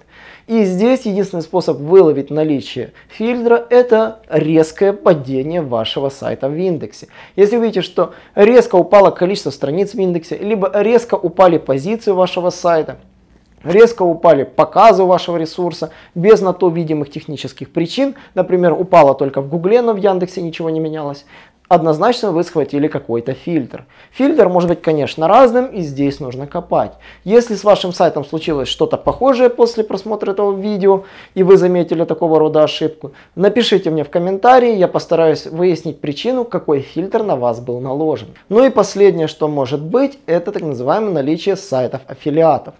И 0.47 0.63
здесь 0.63 1.05
единственный 1.05 1.41
способ 1.41 1.79
выловить 1.79 2.29
наличие 2.29 2.93
фильтра– 3.09 3.65
это 3.69 4.19
резкое 4.29 4.93
падение 4.93 5.61
вашего 5.61 6.09
сайта 6.09 6.47
в 6.47 6.55
индексе. 6.55 7.07
Если 7.35 7.57
вы 7.57 7.63
видите, 7.63 7.81
что 7.81 8.13
резко 8.35 8.75
упало 8.75 9.09
количество 9.09 9.49
страниц 9.49 9.93
в 9.93 9.99
индексе, 9.99 10.37
либо 10.37 10.71
резко 10.73 11.15
упали 11.15 11.57
позиции 11.57 12.11
вашего 12.11 12.51
сайта, 12.51 12.99
резко 13.65 14.03
упали 14.03 14.43
показы 14.43 15.03
вашего 15.03 15.37
ресурса 15.37 15.91
без 16.13 16.41
на 16.41 16.53
то 16.53 16.69
видимых 16.69 17.11
технических 17.11 17.71
причин. 17.71 18.15
Например, 18.33 18.73
упало 18.73 19.15
только 19.15 19.41
в 19.41 19.49
Гугле, 19.49 19.81
но 19.81 19.93
в 19.93 19.97
Яндексе 19.97 20.41
ничего 20.41 20.69
не 20.69 20.79
менялось. 20.79 21.25
Однозначно 21.67 22.31
вы 22.31 22.43
схватили 22.43 22.87
какой-то 22.87 23.33
фильтр. 23.33 23.85
Фильтр 24.11 24.49
может 24.49 24.69
быть, 24.69 24.83
конечно, 24.83 25.27
разным, 25.27 25.65
и 25.65 25.81
здесь 25.81 26.19
нужно 26.19 26.45
копать. 26.45 26.93
Если 27.23 27.55
с 27.55 27.63
вашим 27.63 27.91
сайтом 27.91 28.23
случилось 28.23 28.67
что-то 28.67 28.97
похожее 28.97 29.49
после 29.49 29.83
просмотра 29.83 30.31
этого 30.31 30.55
видео, 30.55 31.05
и 31.33 31.41
вы 31.41 31.57
заметили 31.57 32.05
такого 32.05 32.37
рода 32.37 32.63
ошибку, 32.63 33.13
напишите 33.35 33.89
мне 33.89 34.03
в 34.03 34.11
комментарии, 34.11 34.75
я 34.75 34.87
постараюсь 34.87 35.47
выяснить 35.47 36.01
причину, 36.01 36.45
какой 36.45 36.81
фильтр 36.81 37.23
на 37.23 37.35
вас 37.35 37.59
был 37.59 37.79
наложен. 37.79 38.27
Ну 38.47 38.63
и 38.63 38.69
последнее, 38.69 39.27
что 39.27 39.47
может 39.47 39.81
быть, 39.81 40.19
это 40.27 40.51
так 40.51 40.61
называемое 40.61 41.13
наличие 41.13 41.55
сайтов 41.55 42.01
аффилиатов. 42.07 42.75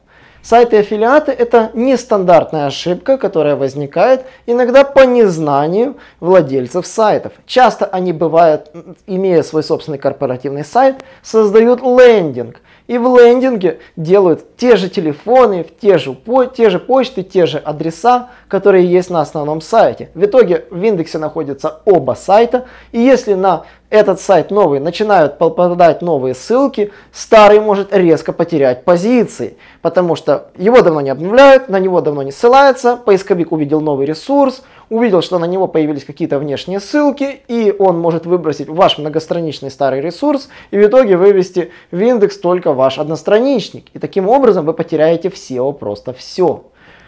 Сайты 0.45 0.77
аффилиаты 0.77 1.31
это 1.31 1.71
нестандартная 1.73 2.67
ошибка, 2.67 3.17
которая 3.17 3.55
возникает 3.55 4.27
иногда 4.45 4.84
по 4.84 4.99
незнанию 4.99 5.95
владельцев 6.19 6.86
сайтов. 6.86 7.34
Часто 7.47 7.88
они 7.88 8.13
бывают, 8.13 8.69
имея 9.08 9.41
свой 9.41 9.63
собственный 9.63 9.97
корпоративный 9.97 10.63
сайт, 10.63 11.03
создают 11.23 11.81
лендинг. 11.81 12.62
И 12.86 12.99
в 12.99 13.17
лендинге 13.17 13.79
делают 13.95 14.55
те 14.55 14.75
же 14.75 14.88
телефоны, 14.88 15.65
те 15.81 15.97
же, 15.97 16.15
те 16.55 16.69
же 16.69 16.77
почты, 16.77 17.23
те 17.23 17.47
же 17.47 17.58
адреса, 17.58 18.29
которые 18.47 18.86
есть 18.86 19.10
на 19.10 19.21
основном 19.21 19.62
сайте. 19.62 20.12
В 20.13 20.25
итоге 20.25 20.65
в 20.69 20.79
индексе 20.79 21.17
находятся 21.17 21.81
оба 21.86 22.13
сайта. 22.13 22.65
И 22.91 22.99
если 22.99 23.34
на 23.34 23.63
этот 23.89 24.19
сайт 24.19 24.52
новый 24.52 24.80
начинают 24.80 25.38
попадать 25.38 26.02
новые 26.02 26.34
ссылки, 26.34 26.91
старый 27.12 27.60
может 27.60 27.95
резко 27.95 28.34
потерять 28.34 28.84
позиции, 28.84 29.58
потому 29.82 30.15
что 30.15 30.48
его 30.58 30.82
давно 30.82 31.02
не 31.02 31.10
обновляют, 31.10 31.69
на 31.69 31.80
него 31.80 32.02
давно 32.02 32.24
не 32.24 32.32
ссылается, 32.32 32.98
поисковик 32.98 33.52
увидел 33.52 33.82
новый 33.82 34.06
ресурс, 34.06 34.63
увидел, 34.89 35.21
что 35.21 35.39
на 35.39 35.45
него 35.45 35.67
появились 35.67 36.04
какие-то 36.04 36.39
внешние 36.39 36.80
ссылки, 36.80 37.41
и 37.48 37.74
он 37.78 38.00
может 38.00 38.26
выбросить 38.26 38.67
ваш 38.67 38.98
многостраничный 38.98 39.71
старый 39.71 40.02
ресурс 40.02 40.50
и 40.71 40.78
в 40.78 40.86
итоге 40.86 41.17
вывести 41.17 41.71
в 41.91 42.00
индекс 42.00 42.38
только 42.38 42.74
ваш 42.74 43.00
одностраничник. 43.00 43.86
И 43.93 44.00
таким 44.00 44.28
образом 44.28 44.65
вы 44.65 44.74
потеряете 44.74 45.30
в 45.30 45.36
SEO 45.36 45.74
просто 45.74 46.13
все. 46.13 46.63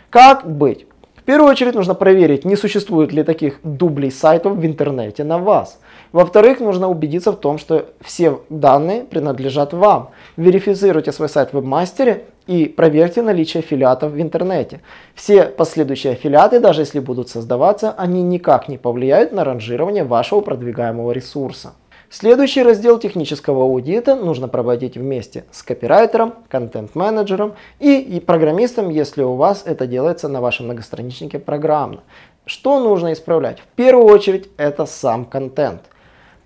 Как 0.10 0.50
быть? 0.50 0.88
Первую 1.28 1.52
очередь 1.52 1.76
нужно 1.76 1.94
проверить, 1.94 2.46
не 2.46 2.56
существует 2.56 3.12
ли 3.12 3.22
таких 3.22 3.60
дублей 3.62 4.12
сайтов 4.12 4.56
в 4.56 4.66
интернете 4.66 5.26
на 5.26 5.38
вас. 5.38 5.78
Во-вторых, 6.14 6.62
нужно 6.62 6.88
убедиться 6.88 7.34
в 7.34 7.36
том, 7.36 7.58
что 7.58 7.90
все 8.00 8.40
данные 8.50 9.04
принадлежат 9.04 9.74
вам. 9.74 10.12
Верифицируйте 10.38 11.12
свой 11.12 11.28
сайт 11.28 11.50
в 11.50 11.58
вебмастере 11.58 12.24
и 12.48 12.64
проверьте 12.66 13.22
наличие 13.22 13.60
аффилиатов 13.60 14.14
в 14.14 14.22
интернете. 14.22 14.80
Все 15.16 15.44
последующие 15.44 16.14
аффилиаты, 16.14 16.62
даже 16.62 16.84
если 16.84 17.00
будут 17.02 17.28
создаваться, 17.28 17.94
они 17.98 18.24
никак 18.24 18.70
не 18.70 18.78
повлияют 18.78 19.34
на 19.34 19.44
ранжирование 19.44 20.06
вашего 20.06 20.40
продвигаемого 20.40 21.12
ресурса. 21.12 21.74
Следующий 22.10 22.64
раздел 22.64 23.00
технического 23.00 23.64
аудита 23.64 24.16
нужно 24.16 24.48
проводить 24.48 24.96
вместе 24.96 25.44
с 25.52 25.62
копирайтером, 25.62 26.36
контент-менеджером 26.48 27.56
и, 27.80 28.00
и 28.00 28.22
программистом, 28.22 28.90
если 28.90 29.24
у 29.24 29.34
вас 29.34 29.64
это 29.66 29.88
делается 29.88 30.30
на 30.30 30.40
вашем 30.40 30.68
многостраничнике 30.68 31.38
программно. 31.38 32.00
Что 32.46 32.80
нужно 32.80 33.12
исправлять? 33.12 33.60
В 33.60 33.68
первую 33.76 34.06
очередь 34.06 34.50
это 34.56 34.86
сам 34.86 35.26
контент. 35.26 35.82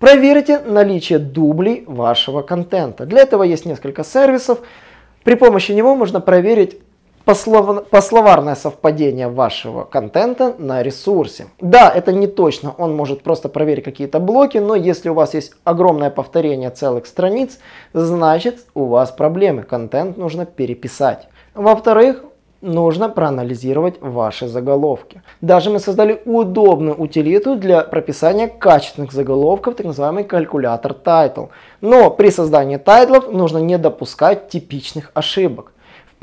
Проверьте 0.00 0.58
наличие 0.58 1.20
дублей 1.20 1.84
вашего 1.86 2.42
контента. 2.42 3.06
Для 3.06 3.20
этого 3.20 3.44
есть 3.44 3.64
несколько 3.64 4.02
сервисов. 4.02 4.58
При 5.22 5.36
помощи 5.36 5.70
него 5.70 5.94
можно 5.94 6.20
проверить 6.20 6.80
послов... 7.24 7.88
пословарное 7.88 8.54
совпадение 8.54 9.28
вашего 9.28 9.84
контента 9.84 10.54
на 10.58 10.82
ресурсе. 10.82 11.46
Да, 11.60 11.90
это 11.90 12.12
не 12.12 12.26
точно, 12.26 12.74
он 12.78 12.94
может 12.94 13.22
просто 13.22 13.48
проверить 13.48 13.84
какие-то 13.84 14.20
блоки, 14.20 14.58
но 14.58 14.74
если 14.74 15.08
у 15.08 15.14
вас 15.14 15.34
есть 15.34 15.52
огромное 15.64 16.10
повторение 16.10 16.70
целых 16.70 17.06
страниц, 17.06 17.58
значит 17.92 18.66
у 18.74 18.84
вас 18.84 19.10
проблемы, 19.10 19.62
контент 19.62 20.16
нужно 20.16 20.46
переписать. 20.46 21.28
Во-вторых, 21.54 22.24
нужно 22.62 23.08
проанализировать 23.08 24.00
ваши 24.00 24.48
заголовки. 24.48 25.22
Даже 25.40 25.70
мы 25.70 25.80
создали 25.80 26.22
удобную 26.24 26.98
утилиту 26.98 27.56
для 27.56 27.82
прописания 27.82 28.48
качественных 28.48 29.12
заголовков, 29.12 29.74
так 29.74 29.86
называемый 29.86 30.24
калькулятор 30.24 30.92
title. 30.92 31.48
Но 31.80 32.10
при 32.10 32.30
создании 32.30 32.76
title 32.76 33.15
ов 33.15 33.30
нужно 33.30 33.58
не 33.58 33.78
допускать 33.78 34.48
типичных 34.48 35.10
ошибок 35.14 35.72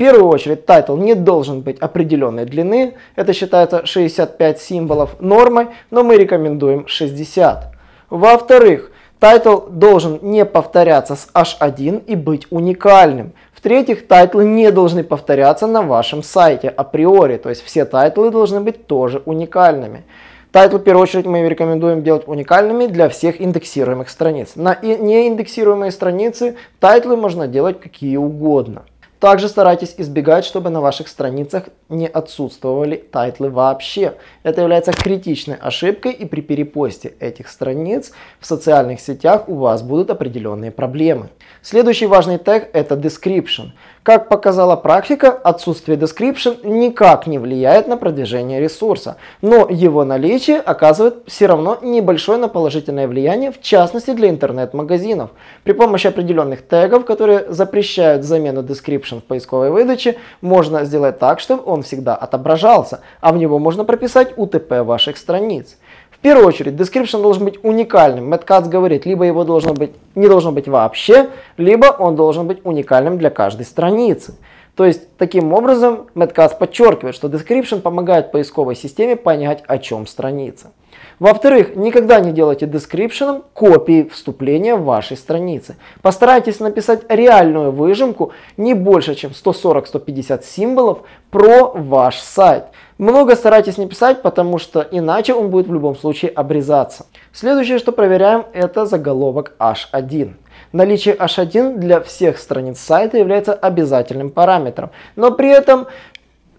первую 0.00 0.28
очередь, 0.28 0.64
title 0.64 0.96
не 0.96 1.14
должен 1.14 1.60
быть 1.60 1.78
определенной 1.78 2.46
длины. 2.46 2.94
Это 3.16 3.34
считается 3.34 3.84
65 3.84 4.58
символов 4.58 5.20
нормой, 5.20 5.66
но 5.90 6.02
мы 6.02 6.16
рекомендуем 6.16 6.86
60. 6.86 7.70
Во-вторых, 8.08 8.92
title 9.18 9.58
должен 9.68 10.18
не 10.22 10.46
повторяться 10.46 11.16
с 11.16 11.28
H1 11.34 12.06
и 12.06 12.16
быть 12.16 12.46
уникальным. 12.48 13.32
В-третьих, 13.52 14.08
title 14.08 14.40
ы 14.40 14.46
не 14.46 14.70
должны 14.70 15.04
повторяться 15.04 15.66
на 15.66 15.82
вашем 15.82 16.22
сайте 16.22 16.70
априори, 16.70 17.36
то 17.36 17.50
есть 17.50 17.62
все 17.62 17.84
title 17.84 18.22
ы 18.22 18.30
должны 18.30 18.62
быть 18.62 18.86
тоже 18.86 19.20
уникальными. 19.26 20.04
Title, 20.50 20.78
в 20.78 20.82
первую 20.82 21.02
очередь, 21.02 21.26
мы 21.26 21.46
рекомендуем 21.46 22.02
делать 22.02 22.26
уникальными 22.26 22.86
для 22.86 23.10
всех 23.10 23.38
индексируемых 23.38 24.08
страниц. 24.08 24.52
На 24.54 24.78
неиндексируемые 24.80 25.92
страницы 25.92 26.56
title 26.78 27.11
ы 27.11 27.18
можно 27.18 27.46
делать 27.46 27.78
какие 27.80 28.16
угодно. 28.16 28.84
Также 29.20 29.48
старайтесь 29.48 29.94
избегать, 29.98 30.46
чтобы 30.46 30.70
на 30.70 30.80
ваших 30.80 31.06
страницах 31.06 31.64
не 31.90 32.08
отсутствовали 32.08 32.96
title 32.96 33.41
ы 33.41 33.50
вообще. 33.50 34.14
Это 34.42 34.62
является 34.62 34.92
критичной 34.92 35.56
ошибкой 35.56 36.12
и 36.12 36.24
при 36.24 36.40
перепосте 36.40 37.12
этих 37.20 37.48
страниц 37.48 38.12
в 38.40 38.46
социальных 38.46 38.98
сетях 38.98 39.46
у 39.50 39.56
вас 39.56 39.82
будут 39.82 40.08
определенные 40.08 40.70
проблемы. 40.70 41.28
Следующий 41.60 42.06
важный 42.06 42.38
тег 42.38 42.70
это 42.72 42.94
description. 42.94 43.72
Как 44.02 44.30
показала 44.30 44.76
практика, 44.76 45.30
отсутствие 45.30 45.98
description 45.98 46.66
никак 46.66 47.26
не 47.26 47.38
влияет 47.38 47.86
на 47.86 47.98
продвижение 47.98 48.58
ресурса, 48.58 49.16
но 49.42 49.68
его 49.68 50.04
наличие 50.04 50.58
оказывает 50.58 51.16
все 51.26 51.44
равно 51.44 51.76
небольшое 51.82 52.38
на 52.38 52.48
положительное 52.48 53.06
влияние, 53.06 53.52
в 53.52 53.60
частности 53.60 54.12
для 54.12 54.30
интернет-магазинов. 54.30 55.32
При 55.64 55.74
помощи 55.74 56.06
определенных 56.06 56.66
тегов, 56.66 57.04
которые 57.04 57.52
запрещают 57.52 58.24
замену 58.24 58.62
description 58.62 59.20
в 59.20 59.24
поисковой 59.24 59.70
выдаче, 59.70 60.16
можно 60.40 60.84
сделать 60.86 61.18
так, 61.18 61.38
чтобы 61.38 61.62
он 61.66 61.82
всегда 61.82 62.16
отображался, 62.16 63.00
а 63.20 63.34
в 63.34 63.36
него 63.36 63.58
можно 63.58 63.84
прописать 63.84 64.32
UTP 64.32 64.82
ваших 64.82 65.18
страниц. 65.18 65.76
Первую 66.22 66.46
очередь, 66.46 66.74
description 66.74 67.22
должен 67.22 67.44
быть 67.46 67.64
уникальным. 67.64 68.28
Мэтт 68.28 68.44
Кац 68.44 68.68
говорит, 68.68 69.06
либо 69.06 69.24
его 69.24 69.44
должно 69.44 69.72
быть, 69.72 69.92
не 70.14 70.28
должно 70.28 70.52
быть 70.52 70.68
вообще, 70.68 71.30
либо 71.56 71.86
он 71.86 72.14
должен 72.14 72.46
быть 72.46 72.58
уникальным 72.64 73.16
для 73.16 73.30
каждой 73.30 73.64
страницы. 73.64 74.36
То 74.76 74.84
есть, 74.84 75.16
таким 75.16 75.52
образом, 75.54 76.08
Мэтт 76.14 76.34
Кац 76.34 76.52
подчеркивает, 76.52 77.14
что 77.14 77.28
description 77.28 77.80
помогает 77.80 78.32
поисковой 78.32 78.76
системе 78.76 79.16
понять, 79.16 79.62
о 79.66 79.78
чем 79.78 80.06
страница. 80.06 80.72
Во-вторых, 81.18 81.76
никогда 81.76 82.20
не 82.20 82.32
делайте 82.32 82.66
description 82.66 83.42
копии 83.52 84.08
вступления 84.10 84.76
вашей 84.76 85.16
странице. 85.16 85.76
Постарайтесь 86.02 86.60
написать 86.60 87.02
реальную 87.08 87.72
выжимку 87.72 88.32
не 88.56 88.74
больше, 88.74 89.14
чем 89.14 89.32
140-150 89.32 90.42
символов 90.44 91.00
про 91.30 91.72
ваш 91.74 92.18
сайт. 92.18 92.64
Много 93.00 93.34
старайтесь 93.34 93.78
не 93.78 93.86
писать, 93.86 94.20
потому 94.20 94.58
что 94.58 94.86
иначе 94.90 95.32
он 95.32 95.48
будет 95.48 95.68
в 95.68 95.72
любом 95.72 95.96
случае 95.96 96.30
обрезаться. 96.32 97.06
Следующее, 97.32 97.78
что 97.78 97.92
проверяем, 97.92 98.44
это 98.52 98.84
заголовок 98.84 99.52
H1. 99.58 100.34
Наличие 100.72 101.14
H1 101.14 101.78
для 101.78 102.02
всех 102.02 102.36
страниц 102.36 102.78
сайта 102.78 103.16
является 103.16 103.54
обязательным 103.54 104.28
параметром, 104.28 104.90
но 105.16 105.30
при 105.30 105.48
этом 105.48 105.86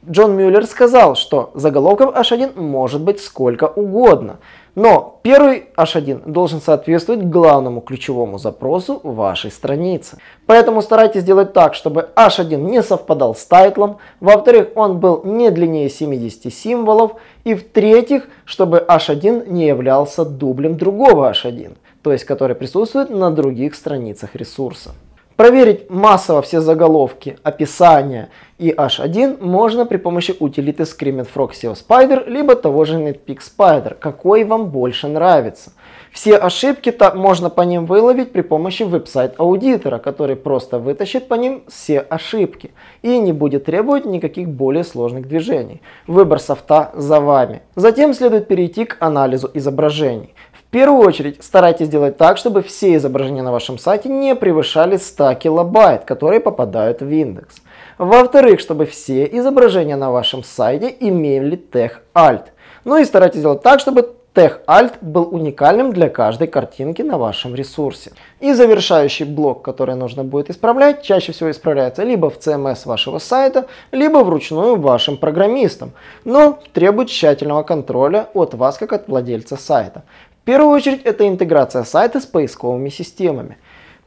Джон 0.10 0.36
Мюллер 0.36 0.66
сказал, 0.66 1.16
что 1.16 1.52
заголовков 1.54 2.16
H1 2.16 2.60
может 2.60 3.02
быть 3.02 3.20
сколько 3.20 3.66
угодно. 3.66 4.38
Но 4.74 5.20
первый 5.22 5.66
H1 5.78 6.32
должен 6.32 6.60
соответствовать 6.60 7.22
главному 7.24 7.82
ключевому 7.82 8.40
запросу 8.40 9.00
вашей 9.04 9.52
страницы. 9.52 10.18
Поэтому 10.48 10.82
старайтесь 10.82 11.22
сделать 11.22 11.54
так, 11.54 11.76
чтобы 11.76 12.10
H1 12.16 12.56
не 12.56 12.82
совпадал 12.82 13.36
с 13.36 13.46
тайтлом. 13.46 13.98
Во-вторых, 14.20 14.70
он 14.74 15.00
был 15.00 15.22
не 15.24 15.52
длиннее 15.52 15.90
70 15.90 16.52
символов. 16.52 17.12
И 17.44 17.54
в-третьих, 17.54 18.28
чтобы 18.46 18.84
H1 18.88 19.50
не 19.50 19.68
являлся 19.68 20.26
дублем 20.26 20.78
другого 20.78 21.32
H1, 21.32 21.78
то 22.02 22.12
есть 22.12 22.26
который 22.26 22.56
присутствует 22.56 23.12
на 23.12 23.30
других 23.30 23.76
страницах 23.76 24.36
ресурса. 24.36 24.92
Проверить 25.36 25.90
массово 25.90 26.42
все 26.42 26.62
заголовки, 26.62 27.38
описания 27.44 28.30
и 28.58 28.72
H1 28.72 29.44
можно 29.44 29.88
при 29.88 29.98
помощи 29.98 30.36
утилиты 30.40 30.84
Screaming 30.84 31.28
Frog 31.34 31.52
SEO 31.52 31.76
Spider, 31.76 32.30
либо 32.30 32.56
того 32.56 32.86
же 32.86 32.98
Netpeak 32.98 33.40
Spider, 33.40 33.96
какой 33.96 34.44
вам 34.44 34.68
больше 34.70 35.08
нравится. 35.08 35.72
Все 36.12 36.36
ошибки 36.36 36.90
-то 36.90 37.16
можно 37.16 37.50
по 37.50 37.62
ним 37.62 37.86
выловить 37.86 38.34
при 38.34 38.42
помощи 38.42 38.84
веб-сайт 38.84 39.36
аудитора, 39.38 39.98
который 39.98 40.36
просто 40.36 40.78
вытащит 40.78 41.28
по 41.28 41.36
ним 41.36 41.64
все 41.70 42.00
ошибки 42.02 42.72
и 43.02 43.18
не 43.18 43.32
будет 43.32 43.66
требовать 43.66 44.06
никаких 44.06 44.50
более 44.50 44.84
сложных 44.84 45.28
движений. 45.28 45.82
Выбор 46.08 46.40
софта 46.40 46.92
за 46.94 47.22
вами. 47.22 47.62
Затем 47.76 48.14
следует 48.14 48.48
перейти 48.48 48.86
к 48.86 48.98
анализу 49.00 49.50
изображений. 49.54 50.36
Первую 50.72 51.06
очередь 51.06 51.44
старайтесь 51.44 51.88
сделать 51.88 52.16
так, 52.16 52.38
чтобы 52.38 52.62
все 52.62 52.96
изображения 52.96 53.44
на 53.44 53.52
вашем 53.52 53.78
сайте 53.78 54.08
не 54.08 54.36
превышали 54.36 54.96
100 54.96 55.34
килобайт, 55.34 56.06
которые 56.06 56.40
попадают 56.40 57.02
в 57.02 57.10
индекс. 57.10 57.58
Во-вторых, 57.98 58.62
чтобы 58.62 58.86
все 58.86 59.26
изображения 59.26 59.98
на 59.98 60.12
вашем 60.12 60.46
сайте 60.46 60.96
имели 60.98 61.58
тег 61.58 62.04
alt. 62.16 62.46
Ну 62.86 62.98
и 62.98 63.04
старайтесь 63.04 63.40
сделать 63.40 63.62
так, 63.62 63.82
чтобы 63.82 64.16
тег 64.34 64.62
alt 64.66 64.94
был 65.02 65.28
уникальным 65.30 65.92
для 65.92 66.08
каждой 66.08 66.48
картинки 66.48 67.02
на 67.02 67.18
вашем 67.18 67.54
ресурсе. 67.54 68.14
И 68.40 68.54
завершающий 68.54 69.26
блок, 69.26 69.64
который 69.64 69.96
нужно 69.96 70.24
будет 70.24 70.50
исправлять, 70.50 71.04
чаще 71.04 71.34
всего 71.34 71.52
исправляется 71.52 72.04
либо 72.04 72.30
в 72.30 72.38
CMS 72.38 72.84
вашего 72.86 73.20
сайта, 73.20 73.66
либо 73.92 74.20
вручную 74.20 74.78
вашим 74.78 75.18
программистам, 75.18 75.92
но 76.24 76.60
требует 76.72 77.10
тщательного 77.10 77.64
контроля 77.64 78.30
от 78.34 78.54
вас 78.54 78.78
как 78.78 78.94
от 78.94 79.10
владельца 79.10 79.58
сайта. 79.58 80.04
Первую 80.52 80.76
очередь 80.76 81.04
это 81.06 81.30
интеграция 81.30 81.86
сайта 81.86 82.20
с 82.20 82.26
поисковыми 82.26 82.90
системами. 82.90 83.58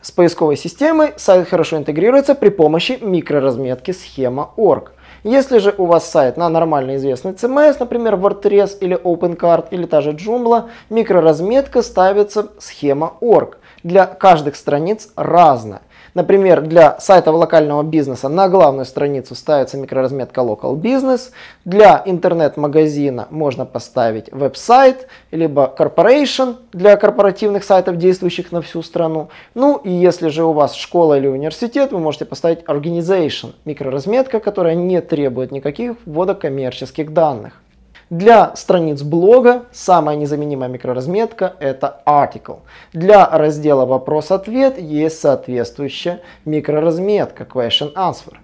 С 0.02 0.10
поисковой 0.10 0.58
системой 0.58 1.14
сайт 1.16 1.48
хорошо 1.48 1.78
интегрируется 1.78 2.34
при 2.34 2.50
помощи 2.50 2.98
микроразметки 3.00 3.92
схема.org. 3.92 4.90
Если 5.22 5.56
же 5.56 5.74
у 5.78 5.86
вас 5.86 6.06
сайт 6.06 6.36
на 6.36 6.50
нормально 6.50 6.96
известный 6.96 7.32
CMS, 7.32 7.76
например 7.80 8.16
WordPress 8.16 8.76
или 8.82 8.94
OpenCart 8.94 9.68
или 9.70 9.86
та 9.86 10.02
же 10.02 10.10
Joomla, 10.10 10.68
микроразметка 10.90 11.80
ставится 11.80 12.50
схема.org. 12.58 13.56
Для 13.82 14.04
каждых 14.04 14.56
страниц 14.56 15.08
разная. 15.16 15.80
Например, 16.14 16.60
для 16.60 16.98
сайтов 17.00 17.34
локального 17.34 17.82
бизнеса 17.82 18.28
на 18.28 18.48
главную 18.48 18.84
страницу 18.84 19.34
ставится 19.34 19.76
микроразметка 19.76 20.42
Local 20.42 20.76
Business. 20.76 21.32
Для 21.64 22.02
интернет-магазина 22.06 23.26
можно 23.30 23.66
поставить 23.66 24.30
веб-сайт, 24.32 25.08
либо 25.32 25.74
Corporation 25.76 26.56
для 26.72 26.96
корпоративных 26.96 27.64
сайтов, 27.64 27.96
действующих 27.96 28.52
на 28.52 28.62
всю 28.62 28.82
страну. 28.82 29.28
Ну 29.54 29.76
и 29.78 29.90
если 29.90 30.28
же 30.28 30.44
у 30.44 30.52
вас 30.52 30.74
школа 30.74 31.18
или 31.18 31.26
университет, 31.26 31.90
вы 31.90 31.98
можете 31.98 32.26
поставить 32.26 32.62
Organization, 32.62 33.54
микроразметка, 33.64 34.38
которая 34.38 34.76
не 34.76 35.00
требует 35.00 35.50
никаких 35.50 35.96
ввода 36.06 36.36
коммерческих 36.36 37.12
данных. 37.12 37.63
Для 38.10 38.54
страниц 38.54 39.02
блога 39.02 39.64
самая 39.72 40.16
незаменимая 40.16 40.68
микроразметка 40.68 41.54
это 41.58 42.02
article. 42.06 42.58
Для 42.92 43.26
раздела 43.26 43.86
вопрос-ответ 43.86 44.78
есть 44.78 45.20
соответствующая 45.20 46.20
микроразметка 46.44 47.44
question 47.44 47.94
answer. 47.94 48.34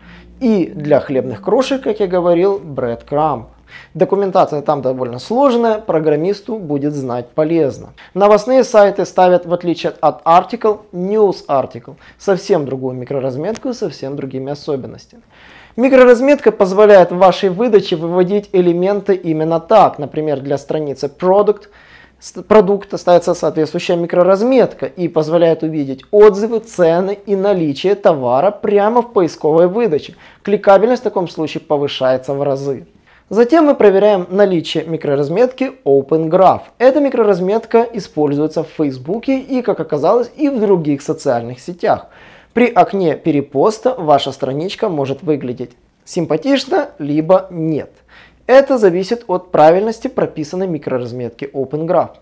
И 0.40 0.66
для 0.66 1.00
хлебных 1.00 1.42
крошек, 1.42 1.82
как 1.82 2.00
я 2.00 2.06
говорил, 2.06 2.58
breadcrumb. 2.58 3.44
Документация 3.94 4.62
там 4.62 4.82
довольно 4.82 5.18
сложная, 5.18 5.78
программисту 5.78 6.58
будет 6.58 6.94
знать 6.94 7.28
полезно. 7.30 7.90
Новостные 8.14 8.64
сайты 8.64 9.04
ставят, 9.04 9.46
в 9.46 9.52
отличие 9.52 9.92
от 10.00 10.22
article, 10.24 10.80
news 10.92 11.46
article, 11.46 11.96
совсем 12.18 12.64
другую 12.64 12.94
микроразметку, 12.94 13.74
совсем 13.74 14.16
другими 14.16 14.52
особенностями. 14.52 15.22
Микроразметка 15.80 16.52
позволяет 16.52 17.10
в 17.10 17.16
вашей 17.16 17.48
выдаче 17.48 17.96
выводить 17.96 18.50
элементы 18.52 19.14
именно 19.14 19.60
так. 19.60 19.98
Например, 19.98 20.38
для 20.38 20.58
страницы 20.58 21.06
Product 21.06 21.68
продукта 22.46 22.98
ставится 22.98 23.32
соответствующая 23.32 23.96
микроразметка 23.96 24.84
и 24.84 25.08
позволяет 25.08 25.62
увидеть 25.62 26.02
отзывы, 26.10 26.58
цены 26.58 27.18
и 27.24 27.34
наличие 27.34 27.94
товара 27.94 28.50
прямо 28.50 29.00
в 29.00 29.14
поисковой 29.14 29.68
выдаче. 29.68 30.16
Кликабельность 30.42 31.00
в 31.00 31.04
таком 31.04 31.28
случае 31.28 31.62
повышается 31.62 32.34
в 32.34 32.42
разы. 32.42 32.86
Затем 33.30 33.64
мы 33.64 33.74
проверяем 33.74 34.26
наличие 34.28 34.84
микроразметки 34.84 35.72
OpenGraph. 35.86 36.60
Эта 36.76 37.00
микроразметка 37.00 37.86
используется 37.94 38.64
в 38.64 38.68
Facebook 38.68 39.28
и, 39.28 39.62
как 39.62 39.80
оказалось, 39.80 40.30
и 40.36 40.50
в 40.50 40.60
других 40.60 41.00
социальных 41.00 41.58
сетях. 41.58 42.08
При 42.52 42.66
окне 42.66 43.14
перепоста 43.16 43.94
ваша 43.96 44.32
страничка 44.32 44.88
может 44.88 45.22
выглядеть 45.22 45.70
симпатично, 46.04 46.90
либо 46.98 47.46
нет. 47.50 47.90
Это 48.48 48.76
зависит 48.76 49.24
от 49.28 49.52
правильности 49.52 50.08
прописанной 50.08 50.66
микроразметки 50.66 51.48
OpenGraph. 51.52 52.16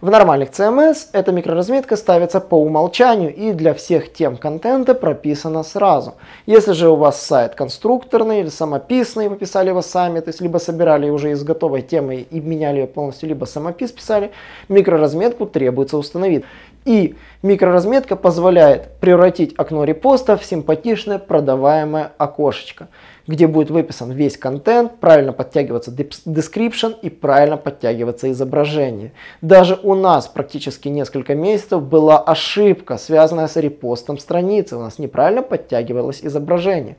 В 0.00 0.10
нормальных 0.10 0.50
CMS 0.50 1.08
эта 1.12 1.32
микроразметка 1.32 1.96
ставится 1.96 2.40
по 2.40 2.54
умолчанию 2.54 3.34
и 3.34 3.52
для 3.52 3.74
всех 3.74 4.12
тем 4.12 4.36
контента 4.36 4.94
прописана 4.94 5.62
сразу. 5.62 6.14
Если 6.46 6.72
же 6.72 6.88
у 6.88 6.96
вас 6.96 7.20
сайт 7.22 7.54
конструкторный 7.54 8.40
или 8.40 8.48
самописный, 8.48 9.28
вы 9.28 9.36
писали 9.36 9.68
его 9.68 9.82
сами, 9.82 10.20
то 10.20 10.28
есть 10.28 10.40
либо 10.40 10.58
собирали 10.58 11.10
уже 11.10 11.32
из 11.32 11.42
готовой 11.42 11.82
темы 11.82 12.26
и 12.30 12.40
меняли 12.40 12.80
ее 12.80 12.86
полностью, 12.86 13.28
либо 13.28 13.44
самопис 13.44 13.92
писали, 13.92 14.30
микроразметку 14.68 15.46
требуется 15.46 15.98
установить. 15.98 16.44
И 16.84 17.16
микроразметка 17.42 18.16
позволяет 18.16 18.98
превратить 19.00 19.54
окно 19.56 19.84
репоста 19.84 20.36
в 20.36 20.44
симпатичное 20.44 21.18
продаваемое 21.18 22.12
окошечко 22.18 22.88
где 23.26 23.46
будет 23.46 23.70
выписан 23.70 24.12
весь 24.12 24.36
контент, 24.36 25.00
правильно 25.00 25.32
подтягиваться 25.32 25.90
description 25.90 26.94
и 27.00 27.08
правильно 27.08 27.56
подтягиваться 27.56 28.30
изображение. 28.30 29.12
Даже 29.40 29.78
у 29.82 29.94
нас 29.94 30.28
практически 30.28 30.88
несколько 30.88 31.34
месяцев 31.34 31.82
была 31.82 32.18
ошибка, 32.18 32.98
связанная 32.98 33.48
с 33.48 33.56
репостом 33.56 34.18
страницы. 34.18 34.76
У 34.76 34.80
нас 34.80 34.98
неправильно 34.98 35.42
подтягивалось 35.42 36.20
изображение. 36.22 36.96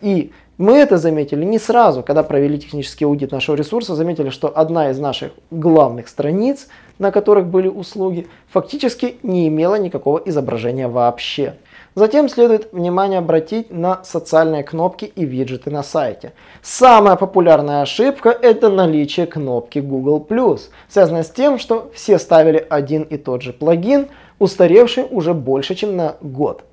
И 0.00 0.32
мы 0.58 0.76
это 0.76 0.98
заметили 0.98 1.44
не 1.44 1.58
сразу, 1.60 2.02
когда 2.02 2.24
провели 2.24 2.58
технический 2.58 3.04
аудит 3.04 3.30
нашего 3.30 3.54
ресурса, 3.54 3.94
заметили, 3.94 4.28
что 4.30 4.48
одна 4.48 4.90
из 4.90 4.98
наших 4.98 5.32
главных 5.52 6.08
страниц, 6.08 6.66
на 6.98 7.12
которых 7.12 7.46
были 7.46 7.68
услуги, 7.68 8.26
фактически 8.50 9.18
не 9.22 9.46
имела 9.46 9.76
никакого 9.76 10.20
изображения 10.24 10.88
вообще. 10.88 11.54
Затем 11.94 12.28
следует 12.28 12.72
внимание 12.72 13.20
обратить 13.20 13.72
на 13.72 14.02
социальные 14.04 14.64
кнопки 14.64 15.04
и 15.04 15.24
виджеты 15.24 15.70
на 15.70 15.84
сайте. 15.84 16.32
Самая 16.60 17.14
популярная 17.14 17.82
ошибка 17.82 18.30
это 18.30 18.68
наличие 18.68 19.26
кнопки 19.26 19.78
Google+, 19.78 20.26
связанная 20.88 21.22
с 21.22 21.30
тем, 21.30 21.58
что 21.58 21.90
все 21.94 22.18
ставили 22.18 22.64
один 22.68 23.02
и 23.02 23.16
тот 23.16 23.42
же 23.42 23.52
плагин, 23.52 24.08
устаревший 24.40 25.06
уже 25.08 25.34
больше, 25.34 25.76
чем 25.76 25.96
на 25.96 26.16
год. 26.20 26.64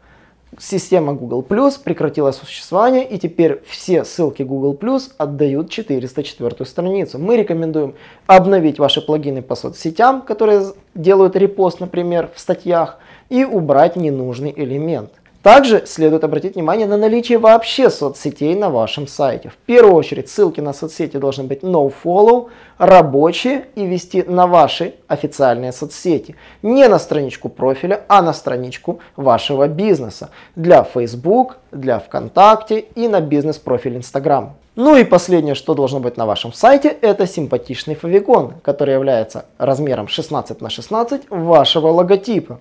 Система 0.57 1.13
Google 1.13 1.41
Plus 1.47 1.73
прекратила 1.83 2.31
существование 2.31 3.05
и 3.07 3.17
теперь 3.17 3.61
все 3.67 4.05
ссылки 4.05 4.43
Google 4.43 4.73
Plus 4.73 5.11
отдают 5.17 5.69
404 5.69 6.65
страницу. 6.65 7.19
Мы 7.19 7.35
рекомендуем 7.35 7.95
обновить 8.25 8.79
ваши 8.79 9.01
плагины 9.01 9.41
по 9.41 9.55
соцсетям, 9.55 10.21
которые 10.21 10.73
делают 10.93 11.35
репост, 11.35 11.81
например, 11.81 12.29
в 12.33 12.39
статьях, 12.39 12.99
и 13.29 13.43
убрать 13.43 13.95
ненужный 13.95 14.53
элемент. 14.55 15.11
Также 15.45 15.85
следует 15.85 16.23
обратить 16.23 16.55
внимание 16.55 16.87
на 16.87 16.97
наличие 16.97 17.37
вообще 17.37 17.91
соцсетей 17.91 18.55
на 18.55 18.71
вашем 18.71 19.05
сайте. 19.05 19.49
В 19.49 19.57
первую 19.57 19.93
очередь 19.93 20.27
ссылки 20.27 20.59
на 20.59 20.73
соцсети 20.73 21.17
должны 21.17 21.43
быть 21.43 21.61
nofollow, 21.61 22.47
рабочие 22.79 23.65
и 23.75 23.85
вести 23.85 24.23
на 24.23 24.47
ваши 24.47 24.95
официальные 25.07 25.71
соцсети. 25.71 26.35
Не 26.63 26.87
на 26.87 26.97
страничку 26.97 27.49
профиля, 27.49 28.01
а 28.07 28.23
на 28.23 28.33
страничку 28.33 29.01
вашего 29.15 29.67
бизнеса. 29.67 30.31
Для 30.55 30.83
Facebook, 30.83 31.57
для 31.71 31.99
ВКонтакте 31.99 32.79
и 32.95 33.07
на 33.07 33.21
бизнес-профиль 33.21 33.97
Instagram. 33.97 34.55
Ну 34.75 34.95
и 34.95 35.03
последнее, 35.03 35.53
что 35.53 35.75
должно 35.75 35.99
быть 35.99 36.17
на 36.17 36.25
вашем 36.25 36.53
сайте, 36.53 36.89
это 36.89 37.27
симпатичный 37.27 37.93
фавикон, 37.93 38.55
который 38.63 38.95
является 38.95 39.45
размером 39.59 40.07
16 40.07 40.59
на 40.59 40.71
16 40.71 41.29
вашего 41.29 41.89
логотипа. 41.89 42.59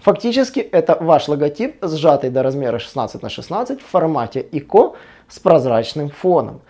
Фактически 0.00 0.60
это 0.60 0.96
ваш 1.00 1.28
логотип, 1.28 1.76
сжатый 1.82 2.30
до 2.30 2.42
размера 2.42 2.78
16 2.78 3.22
на 3.22 3.28
16 3.28 3.80
в 3.80 3.86
формате 3.86 4.46
ICO 4.52 4.94
с 5.28 5.38
прозрачным 5.38 6.10
фоном. 6.10 6.60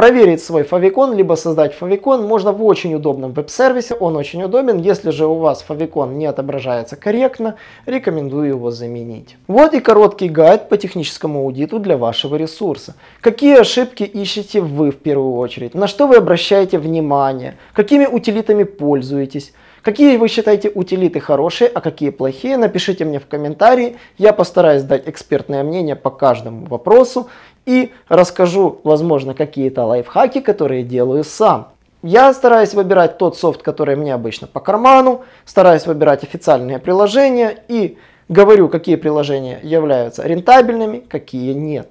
Проверить 0.00 0.42
свой 0.42 0.62
фавикон, 0.62 1.14
либо 1.14 1.34
создать 1.34 1.74
фавикон 1.74 2.26
можно 2.26 2.52
в 2.52 2.64
очень 2.64 2.94
удобном 2.94 3.32
веб-сервисе, 3.32 3.94
он 3.94 4.16
очень 4.16 4.42
удобен. 4.42 4.78
Если 4.78 5.10
же 5.10 5.26
у 5.26 5.34
вас 5.34 5.62
фавикон 5.62 6.16
не 6.16 6.26
отображается 6.26 6.96
корректно, 6.96 7.56
рекомендую 7.86 8.48
его 8.48 8.70
заменить. 8.70 9.36
Вот 9.46 9.74
и 9.74 9.80
короткий 9.80 10.28
гайд 10.28 10.68
по 10.68 10.78
техническому 10.78 11.40
аудиту 11.40 11.78
для 11.78 11.98
вашего 11.98 12.36
ресурса. 12.36 12.94
Какие 13.20 13.60
ошибки 13.60 14.04
ищете 14.04 14.60
вы 14.60 14.90
в 14.90 14.96
первую 14.96 15.36
очередь, 15.36 15.74
на 15.74 15.86
что 15.86 16.06
вы 16.06 16.16
обращаете 16.16 16.78
внимание, 16.78 17.58
какими 17.74 18.06
утилитами 18.06 18.62
пользуетесь, 18.62 19.52
Какие 19.82 20.16
вы 20.18 20.28
считаете 20.28 20.70
утилиты 20.74 21.20
хорошие, 21.20 21.68
а 21.68 21.80
какие 21.80 22.10
плохие, 22.10 22.56
напишите 22.56 23.04
мне 23.04 23.18
в 23.18 23.26
комментарии. 23.26 23.96
Я 24.18 24.32
постараюсь 24.32 24.82
дать 24.82 25.08
экспертное 25.08 25.62
мнение 25.62 25.96
по 25.96 26.10
каждому 26.10 26.66
вопросу 26.66 27.28
и 27.64 27.92
расскажу, 28.08 28.80
возможно, 28.84 29.34
какие-то 29.34 29.84
лайфхаки, 29.84 30.40
которые 30.40 30.82
делаю 30.82 31.24
сам. 31.24 31.68
Я 32.02 32.32
стараюсь 32.32 32.74
выбирать 32.74 33.18
тот 33.18 33.36
софт, 33.36 33.62
который 33.62 33.96
мне 33.96 34.14
обычно 34.14 34.46
по 34.46 34.60
карману, 34.60 35.22
стараюсь 35.44 35.86
выбирать 35.86 36.22
официальные 36.24 36.78
приложения 36.78 37.62
и 37.68 37.98
говорю, 38.28 38.68
какие 38.68 38.96
приложения 38.96 39.60
являются 39.62 40.26
рентабельными, 40.26 40.98
какие 40.98 41.52
нет. 41.52 41.90